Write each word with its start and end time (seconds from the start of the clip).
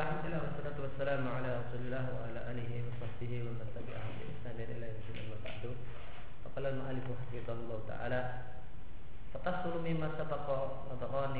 والحمد 0.00 0.32
لله 0.32 0.40
والصلاة 0.40 0.78
والسلام 0.80 1.22
على 1.28 1.50
رسول 1.60 1.80
الله 1.84 2.04
وعلى 2.16 2.40
آله 2.50 2.70
وصحبه 2.88 3.32
ومن 3.44 3.66
تبعهم 3.76 4.12
بإحسان 4.16 4.56
إلى 4.72 4.86
يوم 4.88 5.00
الدين 5.12 5.16
أما 5.28 5.36
بعد. 5.44 5.64
فقال 6.44 6.64
المؤلف 6.72 7.04
حفظه 7.20 7.52
الله 7.52 7.78
تعالى 7.88 8.20
فتحصل 9.34 9.74
مما 9.84 10.08
سبق 10.18 10.46
نظران 10.92 11.36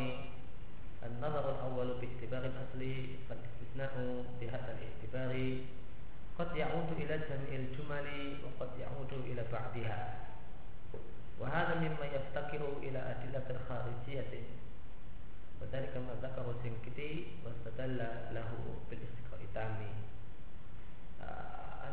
النظر 1.09 1.45
الأول 1.57 1.89
باعتبار 2.01 2.43
الأصل 2.53 2.83
فالاستثناء 3.29 3.93
بهذا 4.41 4.71
الاعتبار. 4.77 5.33
قد 6.39 6.51
يعود 6.57 6.89
إلى 7.01 7.15
جميع 7.31 7.53
الجمل 7.65 8.09
وقد 8.45 8.71
يعود 8.77 9.13
إلى 9.25 9.43
بعدها 9.53 10.01
وهذا 11.41 11.75
مما 11.81 12.07
يفتقر 12.13 12.63
إلى 12.85 12.99
أدلة 13.13 13.49
خارجية. 13.69 14.33
وذلك 15.61 15.97
ما 15.97 16.15
ذكر 16.23 16.51
السنكتي 16.51 17.27
واستدل 17.45 17.99
له 18.35 18.51
بالاستقراء. 18.91 19.21
التامي 19.51 19.91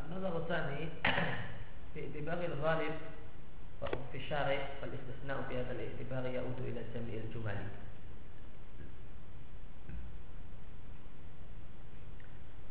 النظر 0.06 0.38
الثاني 0.38 0.90
باعتبار 1.96 2.46
الغالب 2.46 2.96
في 4.12 4.18
الشارع 4.18 4.68
فالاستثناء 4.82 5.42
بهذا 5.50 5.72
الاعتبار 5.72 6.26
يعود 6.34 6.60
إلى 6.60 6.82
جميع 6.94 7.16
الجمل 7.24 7.68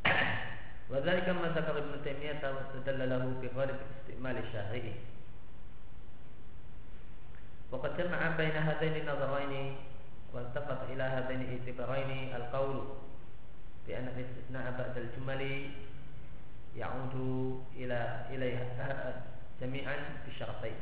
وذلك 0.90 1.28
ما 1.28 1.48
ذكر 1.48 1.78
ابن 1.78 2.04
تيمية 2.04 2.54
واستدل 2.54 3.08
له 3.10 3.34
بغالب 3.42 3.76
استعمال 4.00 4.36
الشارعي 4.36 4.92
وقد 7.70 7.96
جمع 7.96 8.36
بين 8.36 8.56
هذين 8.56 8.96
النظرين 8.96 9.76
والتفت 10.34 10.78
إلى 10.90 11.02
هذين 11.02 11.40
الاعتبارين 11.40 12.34
القول 12.34 12.84
بأن 13.86 14.08
الاستثناء 14.08 14.66
بعد 14.78 14.98
الجمل 14.98 15.70
يعود 16.76 17.14
إلى 17.76 18.26
إليها 18.30 19.22
جميعا 19.60 19.96
بشرطين. 20.28 20.76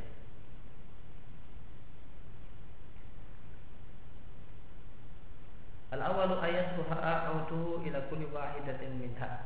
الأول 5.93 6.29
أن 6.45 6.49
يصلح 6.55 6.89
عوده 7.03 7.77
إلى 7.87 8.03
كل 8.09 8.21
واحدة 8.33 8.81
منها. 8.99 9.43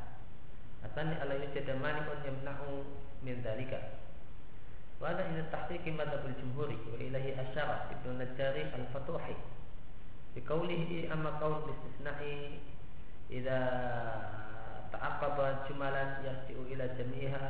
الثاني 0.86 1.24
ألا 1.24 1.34
يوجد 1.34 1.70
مانع 1.70 2.06
يمنع 2.26 2.58
من 3.24 3.42
ذلك. 3.46 3.92
وهذا 5.02 5.26
إن 5.26 5.40
التحقيق 5.40 5.88
مذهب 5.88 6.26
الجمهور 6.26 6.76
وإليه 6.94 7.42
أشار 7.42 7.70
ابن 7.92 8.12
النجار 8.12 8.56
الفتوحي. 8.76 9.36
Di 10.38 10.42
kaulihi 10.46 11.10
amma 11.10 11.42
kaul 11.42 11.66
istisna'i 11.74 12.62
idza 13.34 13.60
ta'aqqaba 14.94 15.66
jumalan 15.66 16.22
yasi'u 16.22 16.70
ila 16.70 16.86
jami'iha 16.94 17.46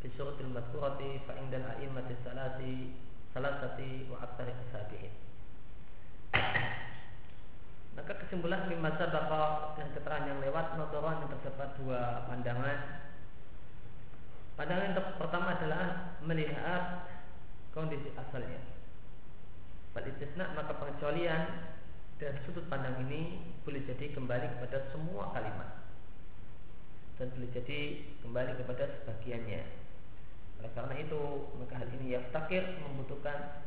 bi 0.00 0.08
syurutil 0.16 0.48
madhkurati 0.48 1.20
fa 1.28 1.36
indal 1.36 1.64
a'immati 1.76 2.16
salasi 2.24 2.96
salasati 3.36 4.08
wa 4.08 4.16
aktsari 4.24 4.52
ashabihin. 4.68 5.12
Maka 8.00 8.12
kesimpulan 8.24 8.70
lima 8.72 8.96
sabaqa 8.96 9.76
dan 9.76 9.92
keterangan 9.92 10.30
yang 10.30 10.40
lewat 10.40 10.80
notoran 10.80 11.20
yang 11.20 11.30
terdapat 11.36 11.68
dua 11.76 12.24
pandangan. 12.32 12.78
Pandangan 14.56 14.96
yang 14.96 15.16
pertama 15.20 15.48
adalah 15.52 15.84
melihat 16.24 17.12
kondisi 17.76 18.08
asalnya. 18.16 18.60
Balik 19.90 20.16
maka 20.54 20.72
pengecualian 20.78 21.42
dan 22.20 22.36
sudut 22.44 22.68
pandang 22.68 23.00
ini 23.08 23.40
boleh 23.64 23.80
jadi 23.88 24.12
kembali 24.12 24.60
kepada 24.60 24.92
semua 24.92 25.32
kalimat 25.32 25.88
dan 27.16 27.32
boleh 27.32 27.48
jadi 27.48 28.04
kembali 28.20 28.60
kepada 28.60 28.84
sebagiannya. 29.00 29.64
Oleh 30.60 30.70
karena 30.76 30.94
itu 31.00 31.20
maka 31.56 31.80
hal 31.80 31.88
ini 31.96 32.12
yaftakir 32.12 32.60
membutuhkan 32.84 33.64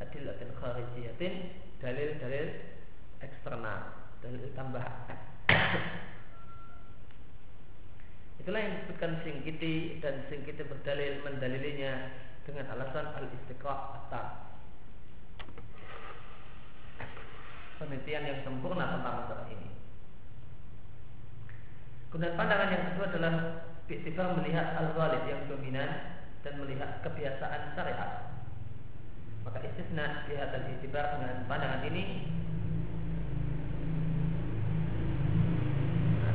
adillatin 0.00 0.56
kharijiyatin 0.56 1.52
dalil-dalil 1.84 2.48
eksternal, 3.20 3.80
dalil 4.24 4.48
tambahan. 4.56 4.96
Itulah 8.40 8.60
yang 8.60 8.72
disebutkan 8.80 9.20
Singkiti 9.20 10.00
dan 10.00 10.24
Singkiti 10.32 10.64
berdalil 10.64 11.20
mendalilinya 11.24 12.08
dengan 12.48 12.72
alasan 12.72 13.12
al-istiqra' 13.20 14.00
atas 14.00 14.51
penelitian 17.80 18.28
yang 18.28 18.38
sempurna 18.44 18.98
tentang 18.98 19.14
masalah 19.24 19.46
ini. 19.48 19.68
Kemudian 22.12 22.36
pandangan 22.36 22.72
yang 22.72 22.84
kedua 22.92 23.06
adalah 23.08 23.34
Iktibar 23.92 24.32
melihat 24.40 24.72
al-ghalib 24.72 25.28
yang 25.28 25.44
dominan 25.52 26.16
dan 26.40 26.56
melihat 26.56 27.04
kebiasaan 27.04 27.76
syariat. 27.76 28.40
Maka 29.44 29.60
istisna 29.68 30.24
lihat 30.32 30.48
dan 30.48 30.64
dengan 30.80 31.44
pandangan 31.44 31.84
ini 31.92 32.24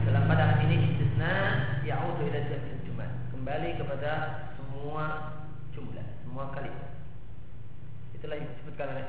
dalam 0.05 0.23
pandangan 0.29 0.63
ini 0.69 0.75
istisna 0.91 1.33
ya'udu 1.81 2.29
ila 2.29 2.39
jamil 2.45 2.79
jumat 2.87 3.11
kembali 3.33 3.69
kepada 3.75 4.11
semua 4.55 5.05
jumlah 5.75 6.07
semua 6.23 6.47
kalimat 6.55 6.93
itulah 8.15 8.39
yang 8.39 8.47
disebutkan 8.55 8.87
oleh 8.95 9.03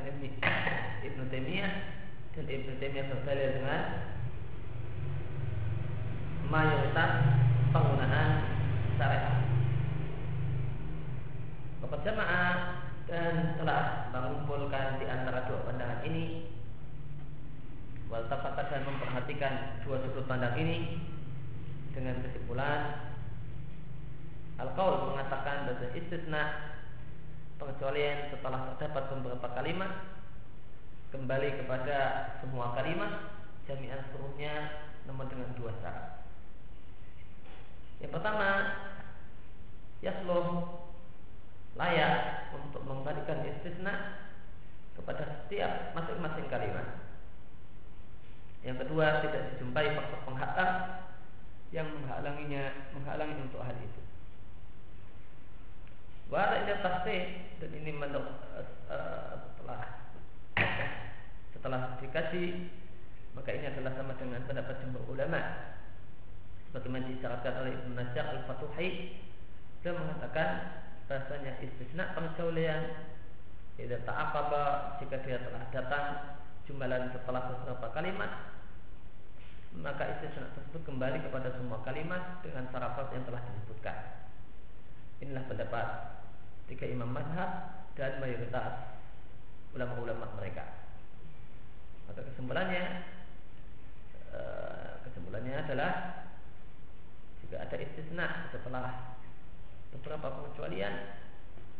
Ibnu 1.07 1.23
Taimiyah 1.31 1.98
dan 2.39 2.47
Ibnu 2.47 2.79
Taimiyah 2.79 3.11
berdalil 3.11 3.51
dengan 3.59 3.83
mayoritas 6.47 7.13
penggunaan 7.75 8.31
syariat. 8.95 9.43
Jamaah 11.99 12.55
dan 13.11 13.59
telah 13.59 14.09
mengumpulkan 14.15 15.03
di 15.03 15.07
antara 15.11 15.51
dua 15.51 15.67
pandangan 15.67 16.01
ini 16.07 16.47
wal 18.07 18.25
dan 18.31 18.81
memperhatikan 18.87 19.83
dua 19.85 20.01
sudut 20.07 20.25
pandang 20.25 20.57
ini 20.57 21.05
dengan 21.93 22.23
kesimpulan 22.23 23.13
Al-Qaul 24.57 25.13
mengatakan 25.13 25.69
bahwa 25.69 25.91
istisna 25.93 26.43
pengecualian 27.61 28.33
setelah 28.33 28.73
terdapat 28.79 29.05
beberapa 29.19 29.49
kalimat 29.53 30.18
kembali 31.09 31.65
kepada 31.65 31.99
semua 32.45 32.77
kalimat 32.77 33.33
jami'an 33.65 34.05
seluruhnya 34.09 34.85
namun 35.09 35.29
dengan 35.33 35.53
dua 35.57 35.73
syarat. 35.81 36.21
Yang 37.99 38.13
pertama, 38.21 38.49
yasluh 40.05 40.69
layak 41.75 42.53
untuk 42.53 42.83
memberikan 42.85 43.43
istisna 43.49 44.21
kepada 44.95 45.25
setiap 45.45 45.97
masing-masing 45.97 46.47
kalimat. 46.53 47.09
Yang 48.63 48.85
kedua, 48.85 49.25
tidak 49.25 49.55
dijumpai 49.55 49.97
faktor 49.97 50.21
penghalang 50.29 50.75
yang 51.71 51.89
menghalanginya, 51.89 52.91
menghalangi 52.93 53.39
untuk 53.45 53.63
hal 53.63 53.77
itu. 53.81 54.03
Wala 56.29 56.61
ini 56.61 56.75
tasbih 56.85 57.23
dan 57.57 57.71
ini 57.73 57.91
menurut 57.97 58.37
uh, 58.93 59.49
setelah 59.49 59.98
setelah 61.59 61.99
dikaji 61.99 62.71
maka 63.35 63.51
ini 63.51 63.67
adalah 63.67 63.93
sama 63.99 64.15
dengan 64.15 64.47
pendapat 64.47 64.79
jumhur 64.83 65.03
ulama 65.11 65.43
sebagaimana 66.71 67.11
disyaratkan 67.11 67.55
oleh 67.67 67.73
Ibnu 67.75 67.93
Najjar 67.99 68.27
Al-Fatuhi 68.31 69.19
dia 69.83 69.91
mengatakan 69.91 70.49
bahasanya 71.11 71.59
istisna 71.59 72.15
pengecualian 72.15 73.11
tidak 73.79 74.07
ta'aqaba 74.07 74.99
jika 75.03 75.17
dia 75.27 75.39
telah 75.43 75.63
datang 75.75 76.07
jumlahan 76.67 77.11
setelah 77.11 77.43
beberapa 77.51 77.87
kalimat 77.91 78.55
maka 79.75 80.19
istisna 80.19 80.51
tersebut 80.55 80.87
kembali 80.87 81.27
kepada 81.27 81.51
semua 81.59 81.83
kalimat 81.83 82.39
dengan 82.47 82.71
syarat 82.71 83.11
yang 83.11 83.25
telah 83.27 83.43
disebutkan 83.43 83.99
inilah 85.19 85.45
pendapat 85.51 85.87
tiga 86.71 86.87
imam 86.87 87.11
madhab 87.11 87.83
dan 87.99 88.23
mayoritas 88.23 88.99
ulama-ulama 89.75 90.31
mereka. 90.39 90.88
Kesimpulannya 92.59 92.87
eh, 94.35 94.93
kesimpulannya 95.07 95.55
adalah 95.63 95.93
jika 97.39 97.57
ada 97.63 97.77
istisna 97.79 98.27
setelah 98.51 99.15
beberapa 99.95 100.27
pengecualian 100.27 101.23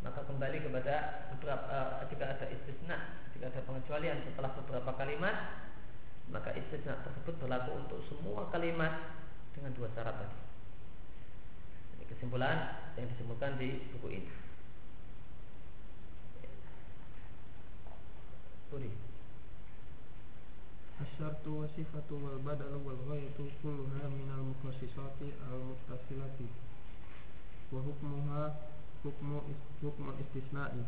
maka 0.07 0.23
kembali 0.23 0.63
kepada 0.63 1.27
beberapa 1.35 2.07
jika 2.07 2.25
ada 2.31 2.47
istisna 2.47 2.95
jika 3.35 3.51
ada 3.51 3.59
pengecualian 3.67 4.23
setelah 4.23 4.55
beberapa 4.55 4.95
kalimat 4.95 5.67
maka 6.31 6.55
istisna 6.55 6.95
tersebut 7.03 7.35
berlaku 7.43 7.75
untuk 7.75 7.99
semua 8.07 8.47
kalimat 8.47 9.19
dengan 9.51 9.75
dua 9.75 9.91
syarat 9.91 10.15
tadi. 10.15 10.39
Ini 11.99 12.05
kesimpulan 12.07 12.57
yang 12.95 13.11
disimpulkan 13.11 13.59
di 13.59 13.83
buku 13.91 14.07
ini. 14.15 14.31
Budi. 18.71 19.08
Asyartu 20.99 21.59
wa 21.63 21.67
sifatu 21.75 22.19
wal 22.19 22.39
badalu 22.43 22.83
wal 22.83 22.99
ghayatu 23.07 23.47
kulluha 23.63 24.03
minal 24.11 24.43
mukhassisati 24.51 25.31
al 25.47 25.59
muttasilati. 25.71 26.47
Wa 27.71 27.79
hukmuha 27.79 28.51
hukmu 29.03 29.39
hukmu 29.81 30.11
istisna'i. 30.19 30.83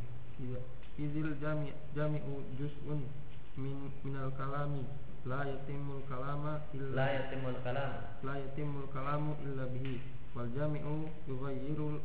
Izil 0.99 1.31
jami' 1.39 1.71
jami'u 1.95 2.43
juz'un 2.59 3.07
min 3.55 3.87
minal 4.03 4.31
kalami. 4.35 4.83
La 5.23 5.45
yatimul 5.47 6.03
kalama 6.09 6.59
illa 6.73 7.05
yatimul 7.13 7.55
kalam 7.63 7.93
la 8.25 8.33
yatimul 8.35 8.89
kalamu 8.91 9.37
illa 9.47 9.63
bihi. 9.71 9.95
Wal 10.35 10.49
jami'u 10.51 11.07
yughayyirul 11.29 12.01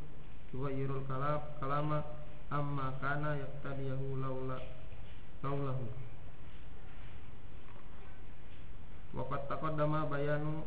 yughayyirul 0.55 1.02
kalam 1.11 1.41
kalama 1.59 2.05
amma 2.55 2.94
kana 3.02 3.35
yaqtadiyahu 3.35 4.20
laula 4.23 4.62
laulahu. 5.43 6.06
Wakat 9.16 9.48
takut 9.48 9.72
taqaddama 9.72 10.12
bayanu 10.12 10.60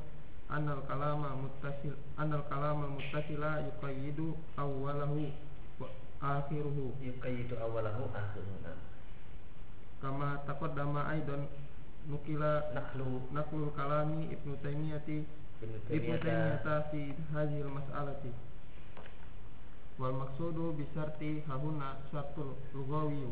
anal 0.49 0.81
kalama 0.89 1.37
mutasil 1.37 1.93
anal 2.17 2.41
kalama 2.49 2.89
muttasila 2.89 3.61
yuqayyidu 3.61 4.33
awwalahu 4.57 5.29
wa 5.77 5.87
akhiruhu. 6.17 6.97
Yuqayyidu 6.97 7.61
awalahu 7.61 8.09
akhiruhu 8.09 8.73
kama 10.01 10.41
takut 10.49 10.73
taqaddama 10.73 11.13
aidan 11.13 11.45
nukila 12.09 12.73
naklu. 12.73 13.21
naklul 13.29 13.69
kalami 13.77 14.33
Ibnu 14.33 14.57
Taimiyati 14.65 15.29
Ibnu 15.93 16.17
Taimiyata. 16.17 16.89
Fi 16.89 17.13
hadhil 17.29 17.69
mas'alati. 17.69 18.33
Wal 20.01 20.17
maqsudu 20.17 20.73
bi 20.73 20.89
syarti 20.97 21.45
hahuna 21.45 22.01
syartul 22.09 22.57
lughawi 22.73 23.29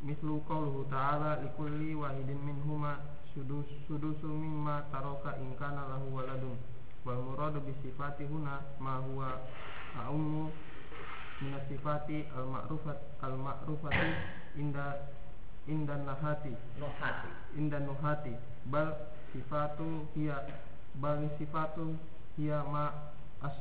mislu 0.00 0.38
qawluhu 0.46 0.86
ta'ala 0.86 1.42
likulli 1.42 1.98
wahidin 1.98 2.38
minhuma 2.38 3.02
sudus 3.38 3.70
sudusu 3.86 4.26
mimma 4.26 4.90
taroka 4.90 5.38
inkana 5.38 5.86
lahu 5.86 6.10
waladun. 6.10 6.58
Wal 7.06 7.22
muradu 7.22 7.62
bisifati 7.62 8.26
huna 8.26 8.58
ma 8.82 8.98
huwa 8.98 9.38
a'ummu 9.94 10.50
min 11.46 11.54
al 11.54 12.46
ma'rufat 12.50 12.98
al 13.22 13.38
ma'rufati 13.38 14.10
inda 14.58 15.06
inda 15.70 15.94
nahati. 16.02 16.50
Nuhati. 16.82 17.30
Inda 17.54 17.78
nuhati. 17.78 18.34
Bal 18.66 18.90
sifatu 19.30 20.10
hiya 20.18 20.42
bal 20.98 21.30
sifatu 21.38 21.94
hiya 22.34 22.66
ma 22.66 22.90
as 23.38 23.54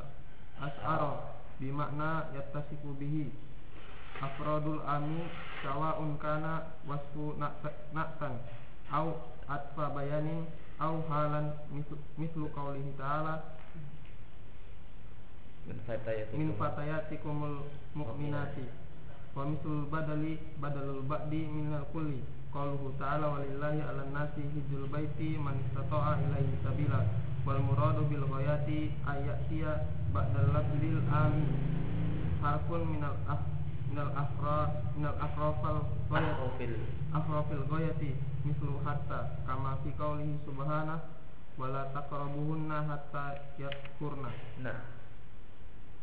as'ara 0.57 1.38
bi 1.62 1.69
makna 1.69 2.33
yattasifu 2.33 2.97
bihi. 2.97 3.30
Afradul 4.18 4.81
ami 4.89 5.21
sawa'un 5.62 6.18
kana 6.18 6.65
wasfu 6.89 7.38
naqtan 7.94 8.41
au 8.89 9.37
atfa 9.47 9.95
bayanin 9.95 10.45
au 10.79 11.01
halan 11.09 11.55
mislu 12.19 12.51
qaulihi 12.53 12.94
ta'ala. 12.99 13.57
Min 16.38 16.53
fatayatikumul 16.55 17.67
mu'minati. 17.95 18.67
Wa 19.35 19.44
mislul 19.44 19.89
badali 19.91 20.39
badalul 20.61 21.03
ba'di 21.03 21.47
minal 21.47 21.88
kulli. 21.91 22.23
Qauluhu 22.53 22.95
ta'ala 22.95 23.35
walillahi 23.35 23.83
ala 23.83 24.07
nasi 24.15 24.41
hijul 24.47 24.88
baiti 24.88 25.35
man 25.35 25.59
istata'a 25.67 26.23
ilaihi 26.23 26.61
sabila. 26.63 27.03
Wal 27.44 27.59
muradu 27.63 28.07
bil 28.07 28.23
ghayati 28.27 28.95
ayatiya 29.03 29.83
ba'dal 30.15 30.55
lafzil 30.55 31.03
amin. 31.11 31.49
Harfun 32.41 32.88
minal 32.88 33.17
ahli 33.27 33.56
minal 33.89 34.12
afra 34.13 34.84
minal 34.95 35.16
afrofil 35.19 35.88
afrofil. 36.12 36.74
Afrofil 37.16 37.63
goyati 37.72 38.12
mislu 38.44 38.80
hatta 38.84 39.44
kama 39.48 39.80
fi 39.84 39.89
qawlihi 39.95 40.44
subhanah 40.44 41.00
wala 41.57 41.89
taqrabuhunna 41.92 42.86
hatta 42.86 43.56
yadkurna 43.57 44.31
nah. 44.62 44.80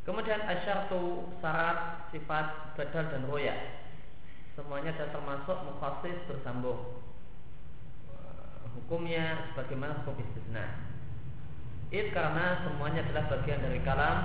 Kemudian 0.05 0.45
asyartu 0.45 1.33
syarat 1.41 2.13
sifat 2.13 2.77
badal 2.77 3.05
dan 3.09 3.25
roya 3.25 3.57
semuanya 4.55 4.95
dan 4.95 5.11
termasuk 5.11 5.59
mukhasis 5.67 6.19
bersambung. 6.31 7.03
Hukumnya 8.75 9.51
sebagaimana 9.51 10.03
hukum 10.03 10.19
istisna. 10.19 10.67
Itu 11.95 12.11
karena 12.11 12.67
semuanya 12.67 13.07
adalah 13.07 13.25
bagian 13.31 13.63
dari 13.63 13.81
kalam 13.87 14.19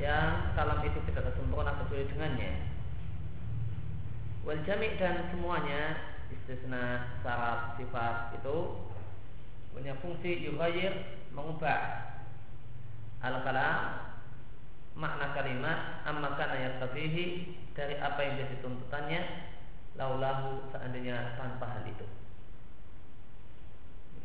yang 0.00 0.28
kalam 0.56 0.80
itu 0.84 0.98
tidak 1.10 1.34
sempurna 1.36 1.76
kecuali 1.80 2.08
dengannya. 2.08 2.52
Wal 4.42 4.60
jami' 4.66 4.98
dan 4.98 5.30
semuanya 5.30 6.12
Istisna 6.32 7.14
syarat 7.22 7.78
sifat 7.78 8.34
itu 8.42 8.74
Punya 9.70 9.94
fungsi 10.02 10.42
yughayir 10.42 11.22
Mengubah 11.30 12.10
Al-kalam 13.22 14.10
makna 14.92 15.32
kalimat 15.32 16.04
amma 16.04 16.36
kana 16.36 16.58
yastafihi 16.58 17.54
dari 17.72 17.96
apa 17.96 18.20
yang 18.20 18.44
jadi 18.44 18.56
tuntutannya 18.60 19.22
laulahu 19.96 20.68
seandainya 20.72 21.36
tanpa 21.40 21.64
hal 21.68 21.84
itu. 21.88 22.04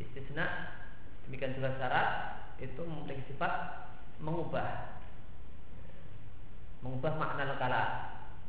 Istisna 0.02 0.74
demikian 1.28 1.56
juga 1.56 1.78
syarat 1.80 2.10
itu 2.60 2.82
memiliki 2.84 3.32
sifat 3.32 3.54
mengubah 4.20 4.97
mengubah 6.86 7.14
makna 7.18 7.58
kalam 7.58 7.90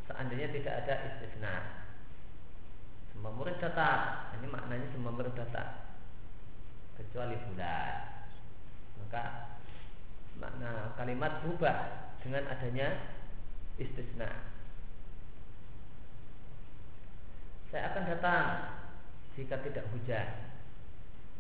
seandainya 0.09 0.49
tidak 0.53 0.75
ada 0.85 0.95
istisna 1.13 1.55
semua 3.13 3.33
murid 3.35 3.57
datang 3.59 4.32
ini 4.39 4.47
maknanya 4.47 4.87
semua 4.93 5.13
murid 5.17 5.35
datang 5.35 5.87
kecuali 6.99 7.35
bulan 7.49 7.94
maka 9.01 9.25
makna 10.39 10.94
kalimat 10.94 11.43
berubah 11.43 11.77
dengan 12.23 12.47
adanya 12.51 12.89
istisna. 13.79 14.31
Saya 17.70 17.93
akan 17.93 18.05
datang 18.05 18.47
jika 19.39 19.61
tidak 19.61 19.87
hujan. 19.94 20.29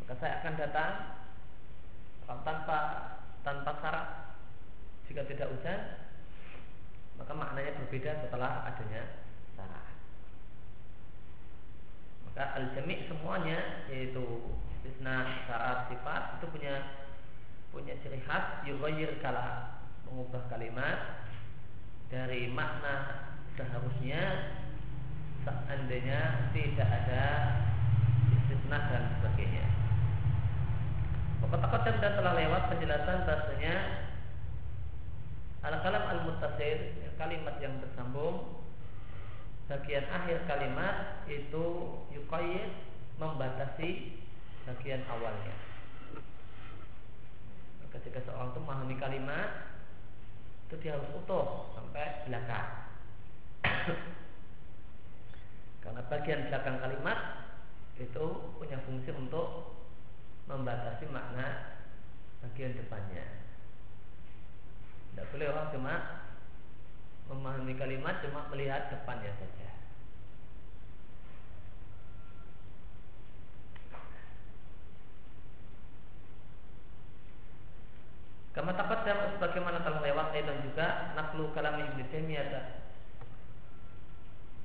Maka 0.04 0.14
saya 0.20 0.32
akan 0.40 0.54
datang 0.54 0.92
tanpa 2.28 2.78
tanpa 3.42 3.72
syarat. 3.80 4.08
Jika 5.08 5.24
tidak 5.24 5.48
hujan, 5.56 5.80
maka 7.18 7.32
maknanya 7.34 7.76
berbeda 7.82 8.24
setelah 8.24 8.62
adanya 8.64 9.02
syarat. 9.58 9.86
Maka 12.30 12.44
al-jami' 12.56 13.10
semuanya 13.10 13.84
yaitu 13.90 14.24
istisna, 14.78 15.44
syarat, 15.50 15.90
sifat 15.90 16.38
itu 16.38 16.46
punya 16.54 16.74
punya 17.74 17.94
ciri 18.00 18.22
khas 18.24 18.64
yughayir 18.64 19.20
kalam 19.20 19.76
mengubah 20.08 20.48
kalimat 20.48 21.28
dari 22.08 22.48
makna 22.48 23.28
seharusnya 23.58 24.54
seandainya 25.44 26.48
tidak 26.56 26.88
ada 26.88 27.24
istisna 28.32 28.78
dan 28.88 29.02
sebagainya. 29.18 29.66
Pokok-pokok 31.44 31.80
dan 31.86 32.12
telah 32.18 32.34
lewat 32.34 32.62
penjelasan 32.72 33.28
bahasanya 33.28 33.74
al-kalam 35.62 36.04
al-muttasil 36.06 36.78
kalimat 37.18 37.58
yang 37.58 37.74
bersambung 37.82 38.62
bagian 39.68 40.06
akhir 40.08 40.48
kalimat 40.48 41.26
itu 41.28 41.64
yuqayyid 42.14 42.72
membatasi 43.20 44.16
bagian 44.64 45.02
awalnya. 45.10 45.56
Ketika 47.88 48.22
seorang 48.24 48.54
itu 48.54 48.60
memahami 48.62 48.96
kalimat 48.96 49.50
itu 50.68 50.74
dia 50.84 50.94
harus 50.96 51.08
utuh 51.16 51.72
sampai 51.72 52.28
belakang. 52.28 52.68
Karena 55.82 56.02
bagian 56.06 56.40
belakang 56.52 56.78
kalimat 56.84 57.18
itu 57.96 58.26
punya 58.60 58.78
fungsi 58.84 59.10
untuk 59.16 59.74
membatasi 60.46 61.08
makna 61.10 61.80
bagian 62.44 62.76
depannya. 62.76 63.47
Tidak 65.18 65.34
boleh 65.34 65.50
orang 65.50 65.66
cuma 65.74 65.94
memahami 67.26 67.74
kalimat 67.74 68.22
cuma 68.22 68.46
melihat 68.54 68.86
depannya 68.86 69.34
saja. 69.34 69.74
Kama 78.54 78.78
taqaddam 78.78 79.34
sebagaimana 79.34 79.82
telah 79.82 80.06
lewat 80.06 80.38
dan 80.38 80.62
juga 80.62 80.86
naklu 81.18 81.50
kalam 81.50 81.82
Ibnu 81.82 82.06
Taimiyah 82.14 82.78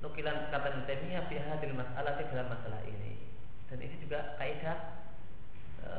nukilan 0.05 0.53
kata 0.53 0.69
Ibnu 0.69 0.85
Taimiyah 0.85 1.25
fi 1.33 1.41
hadil 1.41 1.73
masalah 1.73 2.13
di 2.13 2.29
dalam 2.29 2.45
masalah 2.45 2.85
ini. 2.85 3.25
Dan 3.73 3.81
ini 3.81 3.97
juga 3.97 4.37
kaidah 4.37 5.01
e, 5.81 5.89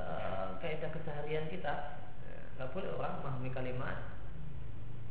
kaidah 0.62 0.94
keseharian 0.94 1.50
kita. 1.50 1.98
Enggak 2.54 2.70
boleh 2.70 2.94
orang 2.94 3.18
memahami 3.18 3.50
kalimat 3.50 4.13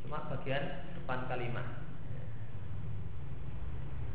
cuma 0.03 0.27
bagian 0.29 0.83
depan 0.99 1.25
kalimat. 1.31 1.67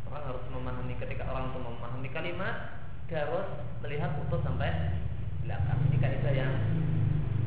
Orang 0.09 0.25
harus 0.25 0.45
memahami 0.49 0.95
ketika 0.97 1.29
orang 1.29 1.53
itu 1.53 1.61
memahami 1.61 2.09
kalimat 2.13 2.57
dia 3.09 3.25
harus 3.25 3.49
melihat 3.81 4.13
utuh 4.21 4.41
sampai 4.45 4.69
belakang. 5.45 5.81
Ini 5.89 5.97
kaidah 5.97 6.33
yang 6.37 6.55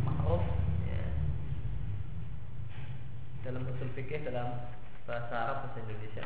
ma'ruf 0.01 0.41
ya. 0.89 1.05
dalam 3.45 3.69
usul 3.69 3.93
fikih 3.93 4.25
dalam 4.25 4.73
bahasa 5.05 5.33
Arab 5.33 5.57
bahasa 5.69 5.77
Indonesia 5.85 6.25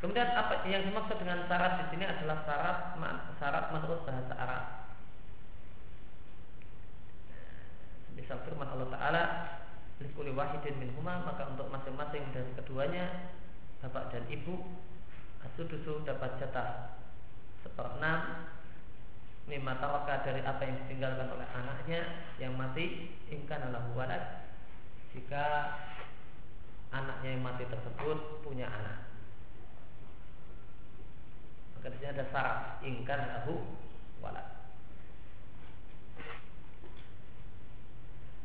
Kemudian 0.00 0.32
apa 0.32 0.64
yang 0.64 0.88
dimaksud 0.88 1.20
dengan 1.20 1.44
syarat 1.44 1.84
di 1.84 1.84
sini 1.92 2.08
adalah 2.08 2.40
syarat 2.48 2.96
syarat 3.36 3.64
menurut 3.68 4.00
bahasa 4.08 4.32
Arab. 4.32 4.64
Misal 8.16 8.40
firman 8.48 8.72
Allah 8.72 8.88
Taala, 8.96 9.24
"Likuli 10.00 10.32
wahidin 10.32 10.80
min 10.80 10.90
huma," 10.96 11.22
maka 11.22 11.46
untuk 11.52 11.68
masing-masing 11.68 12.24
dari 12.32 12.50
keduanya, 12.56 13.32
bapak 13.84 14.12
dan 14.12 14.24
ibu, 14.32 14.64
asudusu 15.44 16.04
dapat 16.04 16.36
jatah 16.40 16.96
seperenam 17.60 18.48
lima 19.48 19.76
tawaka 19.82 20.22
dari 20.22 20.44
apa 20.46 20.62
yang 20.62 20.76
ditinggalkan 20.84 21.28
oleh 21.32 21.48
anaknya 21.50 22.00
yang 22.38 22.54
mati 22.54 23.10
ingkan 23.32 23.66
adalah 23.66 23.88
walad 23.98 24.46
jika 25.10 25.74
anaknya 26.94 27.34
yang 27.34 27.42
mati 27.42 27.66
tersebut 27.66 28.44
punya 28.46 28.70
anak 28.70 29.10
maka 31.74 31.86
di 31.90 31.96
sini 31.98 32.12
ada 32.12 32.24
syarat 32.28 32.58
ingkan 32.84 33.20
lahu 33.40 33.56
walad. 34.20 34.59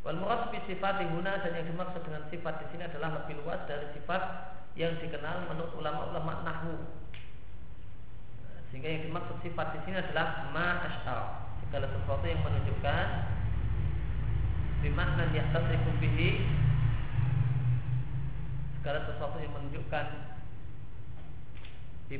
Wal 0.05 0.21
murad 0.21 0.53
bi 0.53 0.61
sifat 0.69 1.01
huna 1.01 1.41
dan 1.41 1.57
yang 1.57 1.65
dimaksud 1.65 2.05
dengan 2.05 2.29
sifat 2.29 2.61
di 2.61 2.65
sini 2.69 2.85
adalah 2.85 3.19
lebih 3.19 3.41
luas 3.41 3.65
dari 3.65 3.89
sifat 3.97 4.21
yang 4.77 4.93
dikenal 5.01 5.49
menurut 5.49 5.73
ulama-ulama 5.73 6.45
nahwu. 6.45 6.77
Sehingga 8.69 8.85
yang 8.85 9.09
dimaksud 9.09 9.41
sifat 9.41 9.73
di 9.73 9.79
sini 9.89 9.97
adalah 9.97 10.53
ma 10.53 10.85
asyar, 10.85 11.21
segala 11.65 11.89
sesuatu 11.89 12.25
yang 12.29 12.37
menunjukkan 12.45 13.05
bimakna 14.85 15.33
ya'tasifu 15.33 15.89
bihi 15.97 16.45
segala 18.77 19.01
sesuatu 19.09 19.41
yang 19.41 19.49
menunjukkan 19.57 20.05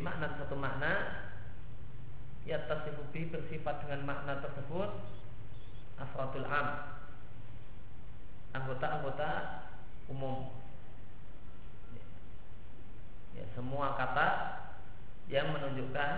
makna 0.01 0.33
satu 0.41 0.57
makna 0.57 0.93
ya 2.45 2.61
tasifubi 2.65 3.29
bersifat 3.29 3.85
dengan 3.85 4.05
makna 4.05 4.41
tersebut 4.41 4.89
afradul 6.01 6.45
am 6.49 6.94
anggota-anggota 8.55 9.29
umum 10.07 10.55
ya, 13.35 13.43
semua 13.51 13.99
kata 13.99 14.27
yang 15.27 15.51
menunjukkan 15.51 16.11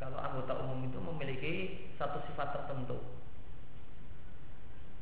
kalau 0.00 0.18
anggota 0.18 0.58
umum 0.66 0.88
itu 0.88 0.98
memiliki 0.98 1.54
satu 1.94 2.18
sifat 2.26 2.56
tertentu 2.56 2.98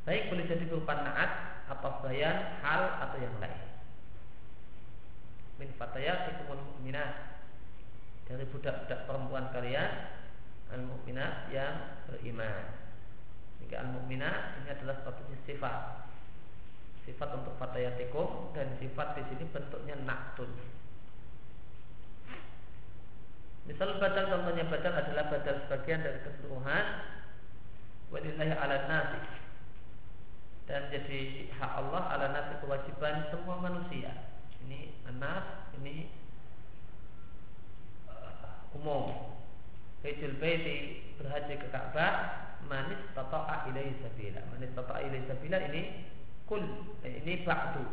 baik 0.05 0.29
boleh 0.29 0.45
jadi 0.45 0.63
berupa 0.69 0.93
naat 1.01 1.31
atau 1.69 2.01
bayan 2.05 2.59
hal 2.61 2.81
atau 3.09 3.17
yang 3.17 3.35
lain 3.41 3.69
min 5.59 5.69
fatayatikumul 5.75 6.63
mu'minat 6.75 7.39
dari 8.29 8.45
budak-budak 8.45 9.09
perempuan 9.09 9.49
kalian 9.49 9.89
al 10.69 10.85
mukminat 10.85 11.49
yang 11.49 12.05
beriman. 12.05 12.77
Jika 13.59 13.75
al 13.81 13.89
mukminat 13.89 14.61
ini 14.61 14.69
adalah 14.69 15.01
statusnya 15.01 15.37
sifat. 15.49 16.08
Sifat 17.09 17.29
untuk 17.41 17.57
fatayatikum 17.57 18.53
dan 18.53 18.77
sifat 18.77 19.17
di 19.17 19.23
sini 19.33 19.49
bentuknya 19.49 19.97
naktun. 20.05 20.53
Misal 23.65 23.97
badal 23.97 24.29
contohnya 24.29 24.69
badal 24.69 24.93
adalah 24.93 25.25
badal 25.33 25.57
sebagian 25.65 26.05
dari 26.05 26.21
keseluruhan 26.21 26.85
walillahi 28.13 28.53
ala 28.53 28.77
nasi 28.85 29.21
dan 30.69 30.85
jadi 30.93 31.49
hak 31.57 31.71
Allah 31.81 32.13
ala 32.13 32.25
nasi 32.29 32.53
kewajiban 32.61 33.25
semua 33.33 33.57
manusia. 33.57 34.13
Ini 34.69 34.93
anas, 35.09 35.65
ini 35.81 36.13
umum 38.77 39.33
Hijul 39.99 40.39
baiti 40.39 41.03
berhaji 41.19 41.59
ke 41.59 41.67
Ka'bah 41.73 42.13
manis 42.71 43.01
tata'a 43.11 43.67
ilaihi 43.67 43.99
sabila. 43.99 44.39
Manis 44.55 44.71
tata'a 44.71 45.03
ilaihi 45.03 45.27
sabila 45.27 45.57
ini 45.67 45.81
kul 46.49 46.65
eh, 47.05 47.21
ini 47.21 47.45
ba'du. 47.45 47.85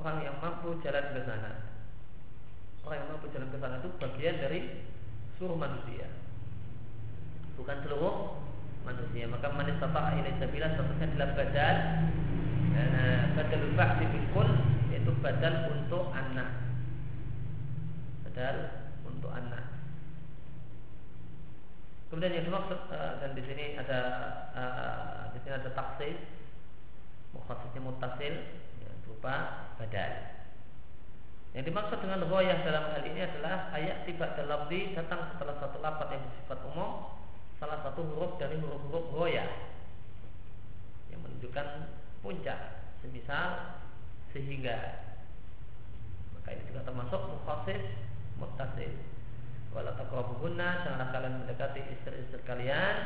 Orang 0.00 0.24
yang 0.24 0.40
mampu 0.40 0.80
jalan 0.80 1.12
ke 1.12 1.20
sana. 1.28 1.68
Orang 2.88 2.96
yang 3.04 3.08
mampu 3.12 3.28
jalan 3.36 3.52
ke 3.52 3.60
sana 3.60 3.76
itu 3.84 3.92
bagian 4.00 4.40
dari 4.40 4.60
seluruh 5.36 5.60
manusia. 5.60 6.08
Bukan 7.60 7.84
seluruh 7.84 8.40
manusia. 8.88 9.28
Maka 9.28 9.52
manis 9.52 9.76
tata'a 9.76 10.16
ilaihi 10.16 10.40
sabila 10.40 10.72
statusnya 10.72 11.06
adalah 11.12 11.30
badal 11.36 11.76
eh, 12.72 13.22
badal 13.36 13.64
ba'di 13.76 14.20
kul 14.32 14.48
yaitu 14.88 15.12
badal 15.20 15.54
untuk 15.76 16.08
anak. 16.16 16.48
Badal 18.24 18.56
untuk 19.04 19.28
anak. 19.36 19.70
Kemudian 22.10 22.42
yang 22.42 22.46
dimaksud 22.50 22.90
uh, 22.90 23.22
dan 23.22 23.38
di 23.38 23.42
sini 23.46 23.78
ada 23.78 24.00
uh, 24.50 25.30
di 25.30 25.38
sini 25.46 25.54
ada 25.54 25.70
taksis, 25.70 26.18
mukhasisnya 27.34 27.80
mutasil 27.82 28.34
yang 28.82 28.94
berupa 29.06 29.34
badal. 29.78 30.12
Yang 31.50 31.64
dimaksud 31.74 31.98
dengan 31.98 32.22
royah 32.30 32.62
dalam 32.62 32.94
hal 32.94 33.02
ini 33.02 33.20
adalah 33.26 33.74
ayat 33.74 34.06
tiba 34.06 34.38
dalam 34.38 34.70
di 34.70 34.94
datang 34.94 35.34
setelah 35.34 35.58
satu 35.58 35.82
lapat 35.82 36.14
yang 36.14 36.22
bersifat 36.30 36.58
umum, 36.70 37.10
salah 37.58 37.82
satu 37.82 38.06
huruf 38.06 38.38
dari 38.38 38.54
huruf-huruf 38.62 39.10
royah 39.10 39.50
yang 41.10 41.18
menunjukkan 41.26 41.90
puncak, 42.22 42.58
semisal 43.02 43.82
sehingga. 44.30 45.10
Maka 46.38 46.54
ini 46.54 46.62
juga 46.70 46.86
termasuk 46.86 47.18
mukhasis 47.18 47.82
mutasil 48.38 48.94
wala 49.70 49.94
taqrabuhunna 49.94 50.82
janganlah 50.82 51.08
kalian 51.14 51.34
mendekati 51.46 51.80
istri-istri 51.94 52.42
kalian 52.42 52.96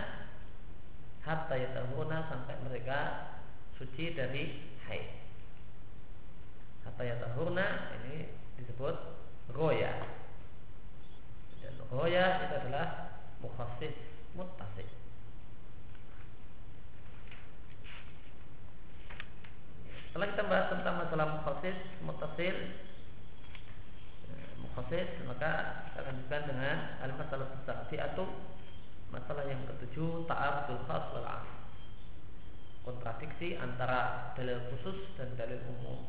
hatta 1.20 1.54
yatahuna 1.60 2.24
sampai 2.32 2.56
mereka 2.64 2.98
suci 3.78 4.14
dari 4.14 4.60
haid. 4.86 5.08
Hatta 6.86 7.02
yatahuna 7.02 7.66
ini 8.02 8.28
disebut 8.60 8.96
roya. 9.54 9.92
Dan 11.62 11.74
roya 11.90 12.24
itu 12.46 12.54
adalah 12.64 12.86
mukhasis 13.40 13.94
muttasil. 14.34 14.88
Setelah 20.10 20.26
kita 20.30 20.44
bahas 20.46 20.66
tentang 20.70 20.94
masalah 21.02 21.26
mukhasis 21.42 21.78
muttasil 22.06 22.56
khasis 24.74 25.06
maka 25.22 25.50
kita 25.86 26.00
lanjutkan 26.02 26.42
dengan 26.50 26.76
al-masalah 26.98 27.46
atau 27.62 28.26
masalah 29.14 29.46
yang 29.46 29.62
ketujuh 29.70 30.26
ta'arudul 30.26 30.82
khas 30.90 31.04
wal 31.14 31.28
am 31.30 31.63
kontradiksi 32.84 33.56
antara 33.56 34.30
dalil 34.36 34.60
khusus 34.70 35.16
dan 35.16 35.32
dalil 35.34 35.58
umum. 35.72 36.04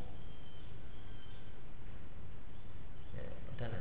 Ya, 3.16 3.24
perdana 3.48 3.80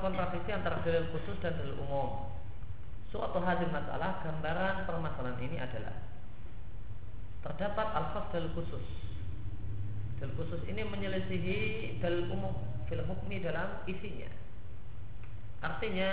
kontradiksi 0.00 0.50
antara 0.52 0.82
dalil 0.82 1.08
khusus 1.12 1.36
dan 1.42 1.56
dalil 1.58 1.78
umum. 1.82 2.30
Suatu 3.10 3.38
hadil 3.40 3.70
masalah 3.70 4.20
gambaran 4.20 4.84
permasalahan 4.84 5.38
ini 5.40 5.56
adalah 5.62 5.94
terdapat 7.46 7.88
al-khas 7.94 8.26
dalil 8.34 8.52
khusus. 8.52 8.86
Dalil 10.18 10.34
khusus 10.34 10.60
ini 10.66 10.82
menyelisihi 10.82 11.56
dalil 12.02 12.28
umum 12.32 12.54
fil 12.90 13.02
hukmi 13.06 13.42
dalam 13.42 13.82
isinya. 13.86 14.30
Artinya 15.62 16.08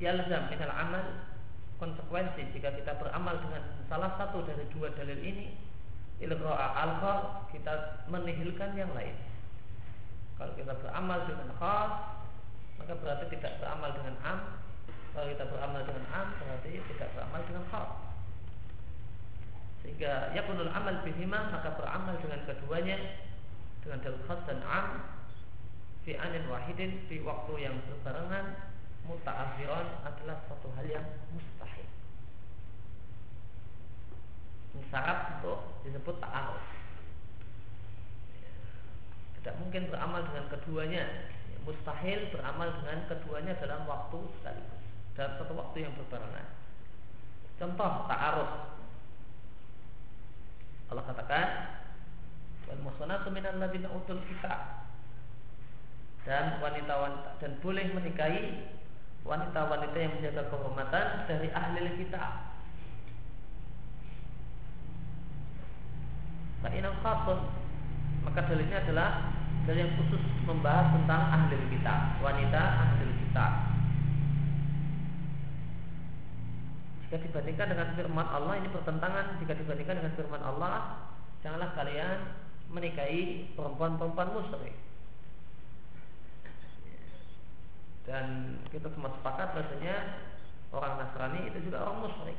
yalzam 0.00 0.48
minal 0.52 0.72
amal 0.72 1.04
konsekuensi 1.76 2.52
jika 2.56 2.72
kita 2.72 2.96
beramal 2.96 3.36
dengan 3.40 3.62
salah 3.88 4.16
satu 4.16 4.44
dari 4.48 4.64
dua 4.72 4.88
dalil 4.96 5.20
ini 5.20 5.52
ilgha'a 6.20 6.66
al 6.72 6.92
kita 7.52 8.04
menihilkan 8.08 8.72
yang 8.76 8.88
lain. 8.96 9.12
Kalau 10.36 10.52
kita 10.56 10.72
beramal 10.80 11.24
dengan 11.28 11.48
khas 11.56 12.15
maka 12.86 13.02
berarti 13.02 13.26
tidak 13.34 13.58
beramal 13.58 13.90
dengan 13.98 14.14
am. 14.22 14.62
Kalau 15.10 15.26
kita 15.26 15.50
beramal 15.50 15.82
dengan 15.82 16.06
am 16.14 16.38
berarti 16.38 16.78
tidak 16.78 17.08
beramal 17.18 17.42
dengan 17.42 17.66
khas. 17.66 17.90
Sehingga 19.82 20.30
yakunul 20.38 20.70
amal 20.70 21.02
bihima 21.02 21.50
maka 21.50 21.74
beramal 21.74 22.14
dengan 22.22 22.46
keduanya 22.46 23.26
dengan 23.82 23.98
dalil 24.06 24.22
khas 24.30 24.38
dan 24.46 24.62
am 24.62 25.02
fi 26.06 26.14
anin 26.14 26.46
wahidin 26.46 27.02
di 27.10 27.18
waktu 27.26 27.58
yang 27.58 27.74
berbarengan 27.90 28.54
muta'akhiran 29.02 30.06
adalah 30.06 30.46
satu 30.46 30.70
hal 30.78 30.86
yang 30.86 31.06
mustahil. 31.34 31.90
Syarat 34.94 35.42
untuk 35.42 35.82
disebut 35.82 36.22
ta'aruf. 36.22 36.62
Tidak 39.42 39.54
mungkin 39.58 39.90
beramal 39.90 40.22
dengan 40.30 40.46
keduanya. 40.54 41.34
Mustahil 41.66 42.30
beramal 42.30 42.70
dengan 42.78 43.10
keduanya 43.10 43.58
dalam 43.58 43.90
waktu 43.90 44.18
sekaligus. 44.38 44.82
Dalam 45.18 45.32
satu 45.34 45.52
waktu 45.58 45.76
yang 45.82 45.92
berbarengan. 45.98 46.46
Contoh 47.58 47.92
ta'aruf. 48.06 48.50
Allah 50.86 51.04
katakan 51.10 51.48
wal 52.70 52.80
muhsanatu 52.86 53.34
minal 53.34 53.58
ladzina 53.58 53.90
utul 53.90 54.22
kitab 54.30 54.86
dan 56.26 56.58
wanita-wanita 56.62 57.38
dan 57.42 57.52
boleh 57.62 57.86
menikahi 57.94 58.70
wanita-wanita 59.26 59.96
yang 59.98 60.12
menjaga 60.18 60.42
kehormatan 60.50 61.06
dari 61.26 61.48
ahli 61.50 61.90
kitab. 61.98 62.54
Fa'inal 66.62 66.98
khasun 67.02 67.40
maka 68.26 68.40
dalilnya 68.46 68.82
adalah 68.82 69.10
dalil 69.66 69.82
yang 69.82 69.92
khusus 69.98 70.22
membahas 70.46 70.94
tentang 70.94 71.22
ahli 71.26 71.58
kitab, 71.74 72.22
wanita 72.22 72.62
ahli 72.62 73.06
kitab. 73.26 73.52
Jika 77.06 77.16
dibandingkan 77.22 77.74
dengan 77.74 77.88
firman 77.98 78.26
Allah 78.30 78.54
ini 78.62 78.70
pertentangan 78.70 79.42
jika 79.42 79.54
dibandingkan 79.58 80.02
dengan 80.02 80.14
firman 80.14 80.42
Allah 80.42 80.72
janganlah 81.42 81.70
kalian 81.78 82.18
menikahi 82.70 83.54
perempuan-perempuan 83.54 84.34
musyrik 84.34 84.74
dan 88.06 88.58
kita 88.70 88.90
semua 88.90 89.14
sepakat 89.18 89.54
bahasanya 89.54 89.96
orang 90.70 90.98
Nasrani 90.98 91.46
itu 91.50 91.58
juga 91.70 91.86
orang 91.86 92.06
musyrik. 92.06 92.38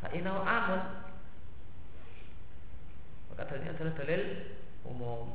Fa'inau 0.00 0.44
amun 0.44 0.80
maka 3.32 3.52
adalah 3.52 3.92
dalil 4.00 4.22
umum. 4.90 5.30